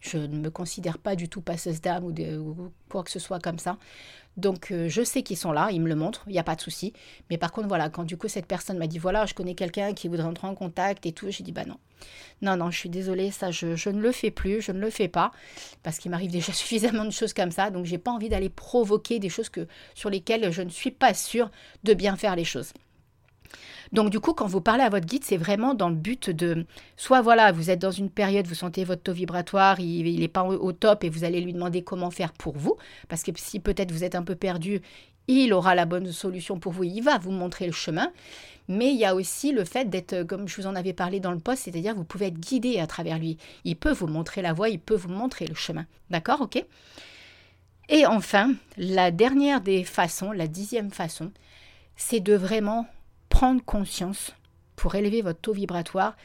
Je 0.00 0.18
ne 0.18 0.38
me 0.38 0.50
considère 0.50 0.98
pas 0.98 1.16
du 1.16 1.30
tout 1.30 1.40
passeuse 1.40 1.80
d'âme 1.80 2.04
ou, 2.04 2.10
ou, 2.10 2.72
quoi 2.90 3.04
que 3.04 3.10
ce 3.10 3.18
soit 3.18 3.40
comme 3.40 3.58
ça. 3.58 3.78
Donc 4.36 4.70
euh, 4.70 4.88
je 4.88 5.02
sais 5.02 5.22
qu'ils 5.22 5.36
sont 5.36 5.52
là, 5.52 5.68
ils 5.70 5.80
me 5.80 5.88
le 5.88 5.94
montrent, 5.94 6.24
il 6.26 6.32
n'y 6.32 6.38
a 6.38 6.44
pas 6.44 6.56
de 6.56 6.60
souci. 6.60 6.92
Mais 7.30 7.38
par 7.38 7.52
contre, 7.52 7.68
voilà, 7.68 7.88
quand 7.88 8.04
du 8.04 8.16
coup 8.16 8.28
cette 8.28 8.46
personne 8.46 8.78
m'a 8.78 8.86
dit, 8.86 8.98
voilà, 8.98 9.26
je 9.26 9.34
connais 9.34 9.54
quelqu'un 9.54 9.94
qui 9.94 10.08
voudrait 10.08 10.26
entrer 10.26 10.46
en 10.46 10.54
contact 10.54 11.06
et 11.06 11.12
tout, 11.12 11.30
j'ai 11.30 11.44
dit, 11.44 11.52
bah 11.52 11.64
non. 11.64 11.78
Non, 12.42 12.56
non, 12.56 12.70
je 12.70 12.78
suis 12.78 12.90
désolée, 12.90 13.30
ça, 13.30 13.50
je, 13.50 13.76
je, 13.76 13.88
ne 13.88 14.00
le 14.00 14.12
fais 14.12 14.30
plus, 14.30 14.60
je 14.60 14.72
ne 14.72 14.80
le 14.80 14.90
fais 14.90 15.08
pas, 15.08 15.30
parce 15.82 15.98
qu'il 15.98 16.10
m'arrive 16.10 16.30
déjà 16.32 16.52
suffisamment 16.52 17.04
de 17.04 17.10
choses 17.10 17.32
comme 17.32 17.52
ça, 17.52 17.70
donc 17.70 17.86
j'ai 17.86 17.98
pas 17.98 18.10
envie 18.10 18.28
d'aller 18.28 18.50
provoquer 18.50 19.18
des 19.18 19.28
choses 19.28 19.48
que, 19.48 19.66
sur 19.94 20.10
lesquelles 20.10 20.50
je 20.50 20.62
ne 20.62 20.70
suis 20.70 20.90
pas 20.90 21.14
sûre 21.14 21.50
de 21.84 21.94
bien 21.94 22.16
faire 22.16 22.36
les 22.36 22.44
choses. 22.44 22.72
Donc 23.94 24.10
du 24.10 24.18
coup, 24.18 24.34
quand 24.34 24.48
vous 24.48 24.60
parlez 24.60 24.82
à 24.82 24.88
votre 24.88 25.06
guide, 25.06 25.22
c'est 25.22 25.36
vraiment 25.36 25.72
dans 25.72 25.88
le 25.88 25.94
but 25.94 26.28
de, 26.28 26.66
soit 26.96 27.22
voilà, 27.22 27.52
vous 27.52 27.70
êtes 27.70 27.78
dans 27.78 27.92
une 27.92 28.10
période, 28.10 28.44
vous 28.48 28.56
sentez 28.56 28.82
votre 28.82 29.02
taux 29.04 29.12
vibratoire, 29.12 29.78
il 29.78 30.18
n'est 30.18 30.26
pas 30.26 30.42
au, 30.42 30.72
top 30.72 31.04
et 31.04 31.08
vous 31.08 31.22
allez 31.22 31.40
lui 31.40 31.52
demander 31.52 31.82
comment 31.82 32.10
faire 32.10 32.32
pour 32.32 32.58
vous, 32.58 32.76
parce 33.08 33.22
que 33.22 33.30
si 33.36 33.60
peut-être 33.60 33.92
vous 33.92 34.02
êtes 34.02 34.16
un 34.16 34.24
peu 34.24 34.34
perdu, 34.34 34.80
il 35.28 35.52
aura 35.52 35.76
la 35.76 35.86
bonne 35.86 36.10
solution 36.10 36.58
pour 36.58 36.72
vous, 36.72 36.82
il 36.82 37.02
va 37.02 37.18
vous 37.18 37.30
montrer 37.30 37.66
le 37.66 37.72
chemin. 37.72 38.10
Mais 38.66 38.92
il 38.92 38.98
y 38.98 39.04
a 39.04 39.14
aussi 39.14 39.52
le 39.52 39.64
fait 39.64 39.88
d'être, 39.88 40.24
comme 40.24 40.48
je 40.48 40.60
vous 40.60 40.66
en 40.66 40.74
avais 40.74 40.92
parlé 40.92 41.20
dans 41.20 41.30
le 41.30 41.38
poste, 41.38 41.62
c'est-à-dire 41.64 41.94
vous 41.94 42.02
pouvez 42.02 42.26
être 42.26 42.40
guidé 42.40 42.80
à 42.80 42.88
travers 42.88 43.20
lui. 43.20 43.38
Il 43.62 43.76
peut 43.76 43.92
vous 43.92 44.08
montrer 44.08 44.42
la 44.42 44.54
voie, 44.54 44.70
il 44.70 44.80
peut 44.80 44.96
vous 44.96 45.10
montrer 45.10 45.46
le 45.46 45.54
chemin. 45.54 45.86
D'accord? 46.10 46.40
Ok? 46.40 46.64
Et 47.90 48.06
enfin, 48.06 48.54
la 48.76 49.12
dernière 49.12 49.60
des 49.60 49.84
façons, 49.84 50.32
la 50.32 50.48
dixième 50.48 50.90
façon, 50.90 51.30
c'est 51.96 52.20
de 52.20 52.34
vraiment 52.34 52.86
prendre 53.34 53.64
conscience 53.64 54.32
pour 54.76 54.94
élever 54.94 55.20
votre 55.20 55.40
taux 55.40 55.52
vibratoire, 55.52 56.16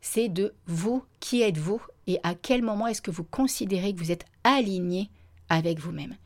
c'est 0.00 0.28
de 0.28 0.52
vous, 0.66 1.04
qui 1.20 1.42
êtes-vous 1.42 1.80
et 2.08 2.18
à 2.24 2.34
quel 2.34 2.60
moment 2.60 2.88
est-ce 2.88 3.00
que 3.00 3.12
vous 3.12 3.22
considérez 3.22 3.94
que 3.94 4.00
vous 4.00 4.10
êtes 4.10 4.24
aligné 4.42 5.08
avec 5.48 5.78
vous-même. 5.78 6.16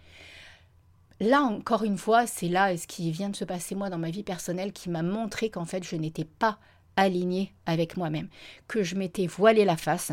Là, 1.21 1.43
encore 1.43 1.85
une 1.85 1.99
fois, 1.99 2.27
c'est 2.27 2.49
là 2.49 2.75
ce 2.75 2.87
qui 2.87 3.11
vient 3.11 3.29
de 3.29 3.37
se 3.37 3.45
passer 3.45 3.75
moi 3.75 3.91
dans 3.91 3.99
ma 3.99 4.09
vie 4.09 4.23
personnelle 4.23 4.73
qui 4.73 4.89
m'a 4.89 5.03
montré 5.03 5.51
qu'en 5.51 5.67
fait, 5.67 5.85
je 5.85 5.95
n'étais 5.95 6.25
pas 6.25 6.59
aligné 6.97 7.53
avec 7.67 7.99
moi-même, 7.99 8.31
que 8.67 8.83
je 8.83 8.95
m'étais 8.95 9.27
voilé 9.27 9.67
la 9.67 9.77
face, 9.77 10.11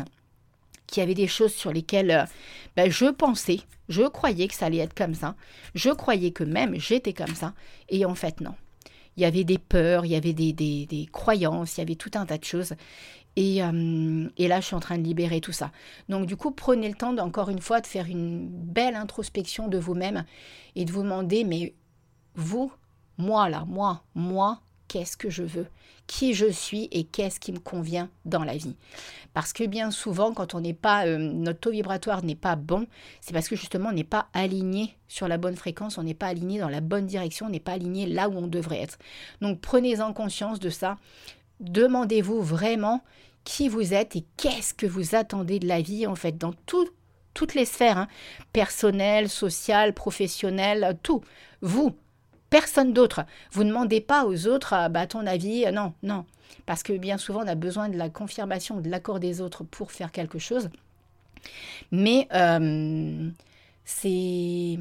qu'il 0.86 1.00
y 1.00 1.04
avait 1.04 1.14
des 1.14 1.26
choses 1.26 1.54
sur 1.54 1.72
lesquelles 1.72 2.10
euh, 2.10 2.24
ben, 2.76 2.90
je 2.90 3.06
pensais, 3.06 3.60
je 3.88 4.02
croyais 4.02 4.46
que 4.46 4.54
ça 4.54 4.66
allait 4.66 4.76
être 4.76 4.94
comme 4.94 5.14
ça, 5.14 5.36
je 5.74 5.88
croyais 5.88 6.32
que 6.32 6.44
même 6.44 6.78
j'étais 6.78 7.14
comme 7.14 7.34
ça, 7.34 7.54
et 7.88 8.04
en 8.04 8.14
fait 8.14 8.42
non 8.42 8.54
il 9.18 9.22
y 9.22 9.24
avait 9.24 9.42
des 9.42 9.58
peurs, 9.58 10.06
il 10.06 10.12
y 10.12 10.14
avait 10.14 10.32
des, 10.32 10.52
des, 10.52 11.08
croyances, 11.10 11.76
il 11.76 11.80
y 11.80 11.82
avait 11.82 11.96
tout 11.96 12.12
un 12.14 12.24
tas 12.24 12.38
de 12.38 12.44
choses. 12.44 12.74
Et, 13.34 13.64
euh, 13.64 14.28
et, 14.36 14.46
là, 14.46 14.60
je 14.60 14.66
suis 14.66 14.76
en 14.76 14.80
train 14.80 14.96
de 14.96 15.02
libérer 15.02 15.40
tout 15.40 15.50
ça. 15.50 15.72
Donc, 16.08 16.26
du 16.26 16.36
coup, 16.36 16.52
prenez 16.52 16.88
le 16.88 16.94
temps, 16.94 17.16
encore 17.18 17.50
une 17.50 17.60
fois, 17.60 17.80
de 17.80 17.86
faire 17.88 18.06
une 18.06 18.48
belle 18.48 18.94
introspection 18.94 19.66
de 19.66 19.76
vous-même 19.76 20.24
et 20.76 20.84
de 20.84 20.92
vous 20.92 21.02
demander, 21.02 21.42
mais 21.42 21.74
vous, 22.36 22.70
moi 23.16 23.48
là, 23.48 23.64
moi, 23.66 24.04
moi, 24.14 24.60
qu'est-ce 24.88 25.16
que 25.16 25.30
je 25.30 25.42
veux, 25.42 25.66
qui 26.06 26.34
je 26.34 26.46
suis 26.46 26.88
et 26.90 27.04
qu'est-ce 27.04 27.38
qui 27.38 27.52
me 27.52 27.58
convient 27.58 28.08
dans 28.24 28.42
la 28.42 28.56
vie. 28.56 28.74
Parce 29.34 29.52
que 29.52 29.64
bien 29.64 29.90
souvent, 29.90 30.32
quand 30.32 30.54
on 30.54 30.60
n'est 30.60 30.74
pas, 30.74 31.06
euh, 31.06 31.18
notre 31.18 31.60
taux 31.60 31.70
vibratoire 31.70 32.24
n'est 32.24 32.34
pas 32.34 32.56
bon, 32.56 32.86
c'est 33.20 33.32
parce 33.32 33.48
que 33.48 33.56
justement 33.56 33.90
on 33.90 33.92
n'est 33.92 34.04
pas 34.04 34.28
aligné 34.32 34.96
sur 35.06 35.28
la 35.28 35.38
bonne 35.38 35.56
fréquence, 35.56 35.98
on 35.98 36.02
n'est 36.02 36.14
pas 36.14 36.26
aligné 36.26 36.58
dans 36.58 36.68
la 36.68 36.80
bonne 36.80 37.06
direction, 37.06 37.46
on 37.46 37.50
n'est 37.50 37.60
pas 37.60 37.72
aligné 37.72 38.06
là 38.06 38.28
où 38.28 38.36
on 38.36 38.48
devrait 38.48 38.80
être. 38.80 38.98
Donc 39.40 39.60
prenez-en 39.60 40.12
conscience 40.12 40.58
de 40.58 40.70
ça. 40.70 40.96
Demandez-vous 41.60 42.42
vraiment 42.42 43.02
qui 43.44 43.68
vous 43.68 43.94
êtes 43.94 44.16
et 44.16 44.24
qu'est-ce 44.36 44.74
que 44.74 44.86
vous 44.86 45.14
attendez 45.14 45.58
de 45.58 45.66
la 45.66 45.80
vie 45.80 46.06
en 46.06 46.14
fait 46.14 46.36
dans 46.36 46.52
toutes 46.64 47.54
les 47.54 47.64
sphères, 47.64 47.98
hein, 47.98 48.08
personnelles, 48.52 49.28
sociales, 49.28 49.94
professionnelles, 49.94 50.98
tout. 51.02 51.22
Vous, 51.60 51.96
personne 52.50 52.92
d'autre. 52.92 53.24
Vous 53.52 53.64
ne 53.64 53.68
demandez 53.68 54.00
pas 54.00 54.24
aux 54.24 54.46
autres, 54.46 54.72
ah, 54.72 54.88
bah, 54.88 55.06
ton 55.06 55.26
avis, 55.26 55.66
euh, 55.66 55.70
non, 55.70 55.92
non. 56.02 56.24
Parce 56.66 56.82
que 56.82 56.92
bien 56.92 57.18
souvent, 57.18 57.44
on 57.44 57.48
a 57.48 57.54
besoin 57.54 57.88
de 57.88 57.96
la 57.96 58.08
confirmation, 58.08 58.80
de 58.80 58.88
l'accord 58.88 59.20
des 59.20 59.40
autres 59.40 59.64
pour 59.64 59.92
faire 59.92 60.12
quelque 60.12 60.38
chose. 60.38 60.70
Mais 61.92 62.28
euh, 62.34 63.30
c'est 63.84 64.78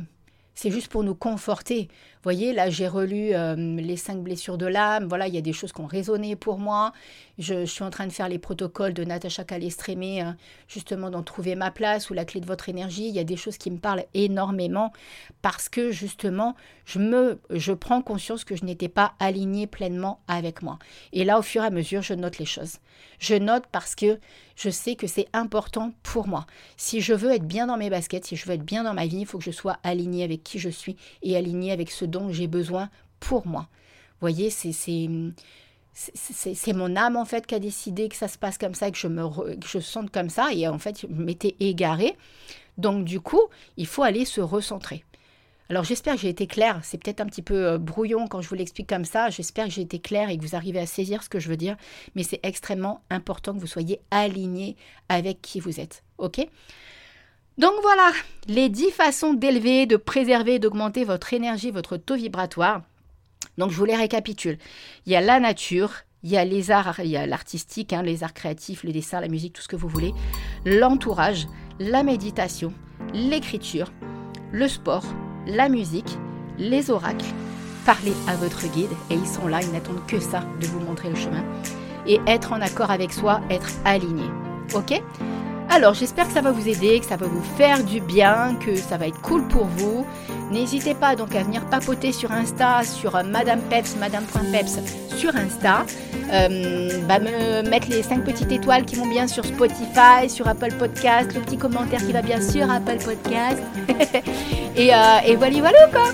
juste 0.65 0.89
pour 0.89 1.03
nous 1.03 1.15
conforter. 1.15 1.89
Voyez, 2.27 2.51
là, 2.51 2.69
j'ai 2.69 2.89
relu 2.89 3.33
euh, 3.33 3.55
Les 3.55 3.95
cinq 3.95 4.17
blessures 4.17 4.57
de 4.57 4.65
l'âme. 4.65 5.05
Voilà, 5.07 5.29
il 5.29 5.33
y 5.33 5.37
a 5.37 5.41
des 5.41 5.53
choses 5.53 5.71
qui 5.71 5.79
ont 5.79 5.85
résonné 5.85 6.35
pour 6.35 6.59
moi. 6.59 6.91
Je, 7.37 7.63
suis 7.65 7.85
en 7.85 7.89
train 7.89 8.05
de 8.05 8.11
faire 8.11 8.27
les 8.27 8.37
protocoles 8.37 8.93
de 8.93 9.05
Natacha 9.05 9.45
Calestrémé, 9.45 10.19
hein, 10.19 10.35
justement, 10.67 11.09
d'en 11.09 11.23
trouver 11.23 11.55
ma 11.55 11.71
place 11.71 12.09
ou 12.09 12.13
la 12.13 12.25
clé 12.25 12.41
de 12.41 12.45
votre 12.45 12.67
énergie. 12.67 13.07
Il 13.07 13.15
y 13.15 13.19
a 13.19 13.23
des 13.23 13.37
choses 13.37 13.57
qui 13.57 13.71
me 13.71 13.77
parlent 13.77 14.03
énormément 14.13 14.91
parce 15.41 15.69
que, 15.69 15.89
justement, 15.91 16.57
je, 16.83 16.99
me, 16.99 17.39
je 17.49 17.71
prends 17.71 18.01
conscience 18.01 18.43
que 18.43 18.57
je 18.57 18.65
n'étais 18.65 18.89
pas 18.89 19.13
alignée 19.21 19.65
pleinement 19.65 20.19
avec 20.27 20.61
moi. 20.61 20.79
Et 21.13 21.23
là, 21.23 21.39
au 21.39 21.43
fur 21.43 21.63
et 21.63 21.67
à 21.67 21.69
mesure, 21.69 22.01
je 22.01 22.13
note 22.13 22.39
les 22.39 22.45
choses. 22.45 22.79
Je 23.19 23.35
note 23.35 23.63
parce 23.71 23.95
que 23.95 24.19
je 24.55 24.69
sais 24.69 24.95
que 24.95 25.07
c'est 25.07 25.27
important 25.33 25.93
pour 26.01 26.27
moi. 26.27 26.47
Si 26.77 26.99
je 26.99 27.13
veux 27.13 27.31
être 27.31 27.45
bien 27.45 27.67
dans 27.67 27.77
mes 27.77 27.89
baskets, 27.89 28.25
si 28.25 28.35
je 28.35 28.45
veux 28.45 28.55
être 28.55 28.65
bien 28.65 28.83
dans 28.83 28.95
ma 28.95 29.05
vie, 29.05 29.19
il 29.19 29.25
faut 29.25 29.37
que 29.37 29.43
je 29.43 29.51
sois 29.51 29.77
alignée 29.83 30.23
avec 30.23 30.43
qui 30.43 30.57
je 30.57 30.69
suis 30.69 30.97
et 31.21 31.37
alignée 31.37 31.71
avec 31.71 31.91
ce 31.91 32.05
dont 32.05 32.16
j'ai 32.31 32.47
besoin 32.47 32.89
pour 33.19 33.47
moi. 33.47 33.67
Vous 34.19 34.21
voyez, 34.21 34.49
c'est 34.49 34.71
c'est 35.93 36.73
mon 36.73 36.95
âme 36.95 37.15
en 37.15 37.25
fait 37.25 37.47
qui 37.47 37.55
a 37.55 37.59
décidé 37.59 38.07
que 38.07 38.15
ça 38.15 38.27
se 38.27 38.37
passe 38.37 38.57
comme 38.57 38.75
ça, 38.75 38.91
que 38.91 38.97
je 38.97 39.07
me 39.07 39.55
que 39.55 39.67
je 39.67 39.79
sente 39.79 40.11
comme 40.11 40.29
ça 40.29 40.53
et 40.53 40.67
en 40.67 40.77
fait 40.77 41.01
je 41.01 41.07
m'étais 41.07 41.55
égarée. 41.59 42.15
Donc 42.77 43.03
du 43.03 43.19
coup, 43.19 43.41
il 43.77 43.87
faut 43.87 44.03
aller 44.03 44.25
se 44.25 44.41
recentrer. 44.41 45.03
Alors 45.69 45.83
j'espère 45.83 46.15
que 46.15 46.21
j'ai 46.21 46.29
été 46.29 46.47
claire, 46.47 46.79
c'est 46.83 46.97
peut-être 46.97 47.19
un 47.19 47.25
petit 47.25 47.41
peu 47.41 47.67
euh, 47.67 47.77
brouillon 47.77 48.27
quand 48.27 48.41
je 48.41 48.47
vous 48.47 48.55
l'explique 48.55 48.87
comme 48.87 49.03
ça, 49.03 49.29
j'espère 49.29 49.65
que 49.65 49.71
j'ai 49.71 49.81
été 49.81 49.99
claire 49.99 50.29
et 50.29 50.37
que 50.37 50.41
vous 50.41 50.55
arrivez 50.55 50.79
à 50.79 50.85
saisir 50.85 51.23
ce 51.23 51.29
que 51.29 51.39
je 51.39 51.49
veux 51.49 51.57
dire, 51.57 51.75
mais 52.15 52.23
c'est 52.23 52.39
extrêmement 52.43 53.01
important 53.09 53.53
que 53.53 53.59
vous 53.59 53.67
soyez 53.67 53.99
aligné 54.09 54.77
avec 55.09 55.41
qui 55.41 55.59
vous 55.59 55.81
êtes, 55.81 56.03
ok? 56.19 56.47
Donc 57.57 57.73
voilà, 57.81 58.11
les 58.47 58.69
10 58.69 58.91
façons 58.91 59.33
d'élever, 59.33 59.87
de 59.87 59.97
préserver, 59.97 60.59
d'augmenter 60.59 61.03
votre 61.03 61.33
énergie, 61.33 61.71
votre 61.71 61.97
taux 61.97 62.15
vibratoire. 62.15 62.81
Donc 63.57 63.71
je 63.71 63.77
vous 63.77 63.85
les 63.85 63.95
récapitule. 63.95 64.59
Il 65.07 65.13
y 65.13 65.15
a 65.15 65.21
la 65.21 65.39
nature, 65.39 65.91
il 66.21 66.29
y 66.29 66.37
a 66.37 66.45
les 66.45 66.69
arts, 66.69 66.99
il 66.99 67.09
y 67.09 67.17
a 67.17 67.25
l'artistique, 67.25 67.93
hein, 67.93 68.03
les 68.03 68.23
arts 68.23 68.35
créatifs, 68.35 68.83
le 68.83 68.91
dessin, 68.91 69.21
la 69.21 69.27
musique, 69.27 69.53
tout 69.53 69.63
ce 69.63 69.67
que 69.67 69.75
vous 69.75 69.87
voulez, 69.87 70.13
l'entourage, 70.65 71.47
la 71.79 72.03
méditation, 72.03 72.73
l'écriture, 73.13 73.91
le 74.51 74.67
sport, 74.67 75.05
la 75.47 75.67
musique, 75.67 76.17
les 76.59 76.91
oracles. 76.91 77.25
Parlez 77.87 78.13
à 78.27 78.35
votre 78.35 78.71
guide 78.71 78.91
et 79.09 79.15
ils 79.15 79.27
sont 79.27 79.47
là, 79.47 79.61
ils 79.63 79.71
n'attendent 79.71 80.05
que 80.05 80.19
ça 80.19 80.43
de 80.61 80.67
vous 80.67 80.79
montrer 80.79 81.09
le 81.09 81.15
chemin. 81.15 81.43
Et 82.05 82.19
être 82.27 82.53
en 82.53 82.61
accord 82.61 82.91
avec 82.91 83.11
soi, 83.11 83.41
être 83.49 83.69
aligné. 83.83 84.25
Ok? 84.75 85.01
Alors 85.69 85.93
j'espère 85.93 86.27
que 86.27 86.33
ça 86.33 86.41
va 86.41 86.51
vous 86.51 86.67
aider, 86.67 86.99
que 86.99 87.05
ça 87.05 87.17
va 87.17 87.27
vous 87.27 87.43
faire 87.57 87.83
du 87.83 87.99
bien, 88.01 88.55
que 88.59 88.75
ça 88.75 88.97
va 88.97 89.07
être 89.07 89.21
cool 89.21 89.47
pour 89.47 89.65
vous. 89.65 90.05
N'hésitez 90.51 90.93
pas 90.93 91.15
donc 91.15 91.35
à 91.35 91.43
venir 91.43 91.65
papoter 91.65 92.11
sur 92.11 92.31
Insta, 92.31 92.83
sur 92.83 93.15
euh, 93.15 93.23
Madame 93.23 93.59
Peps, 93.69 93.97
Madame.peps 93.97 94.79
sur 95.17 95.35
Insta. 95.35 95.85
Euh, 96.31 97.01
bah, 97.07 97.19
me 97.19 97.67
mettre 97.69 97.89
les 97.89 98.01
5 98.01 98.23
petites 98.23 98.51
étoiles 98.51 98.85
qui 98.85 98.95
vont 98.95 99.07
bien 99.07 99.27
sur 99.27 99.45
Spotify, 99.45 100.29
sur 100.29 100.47
Apple 100.47 100.73
Podcast, 100.79 101.33
le 101.33 101.41
petit 101.41 101.57
commentaire 101.57 101.99
qui 102.05 102.13
va 102.13 102.21
bien 102.21 102.41
sur 102.41 102.69
Apple 102.69 102.97
Podcast. 103.03 103.61
et, 104.75 104.93
euh, 104.93 104.97
et 105.25 105.35
voilà, 105.35 105.59
voilà 105.59 105.87
quoi. 105.91 106.11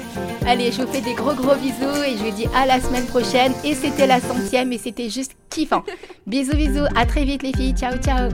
Allez, 0.47 0.71
je 0.71 0.81
vous 0.81 0.91
fais 0.91 1.01
des 1.01 1.13
gros 1.13 1.33
gros 1.33 1.55
bisous 1.55 2.03
et 2.05 2.17
je 2.17 2.23
vous 2.23 2.35
dis 2.35 2.47
à 2.55 2.65
la 2.65 2.81
semaine 2.81 3.05
prochaine. 3.05 3.53
Et 3.63 3.75
c'était 3.75 4.07
la 4.07 4.19
centième 4.19 4.73
et 4.73 4.77
c'était 4.77 5.09
juste 5.09 5.33
kiffant. 5.49 5.83
bisous 6.27 6.55
bisous, 6.55 6.85
à 6.95 7.05
très 7.05 7.23
vite 7.23 7.43
les 7.43 7.53
filles, 7.53 7.73
ciao 7.73 7.97
ciao. 7.97 8.29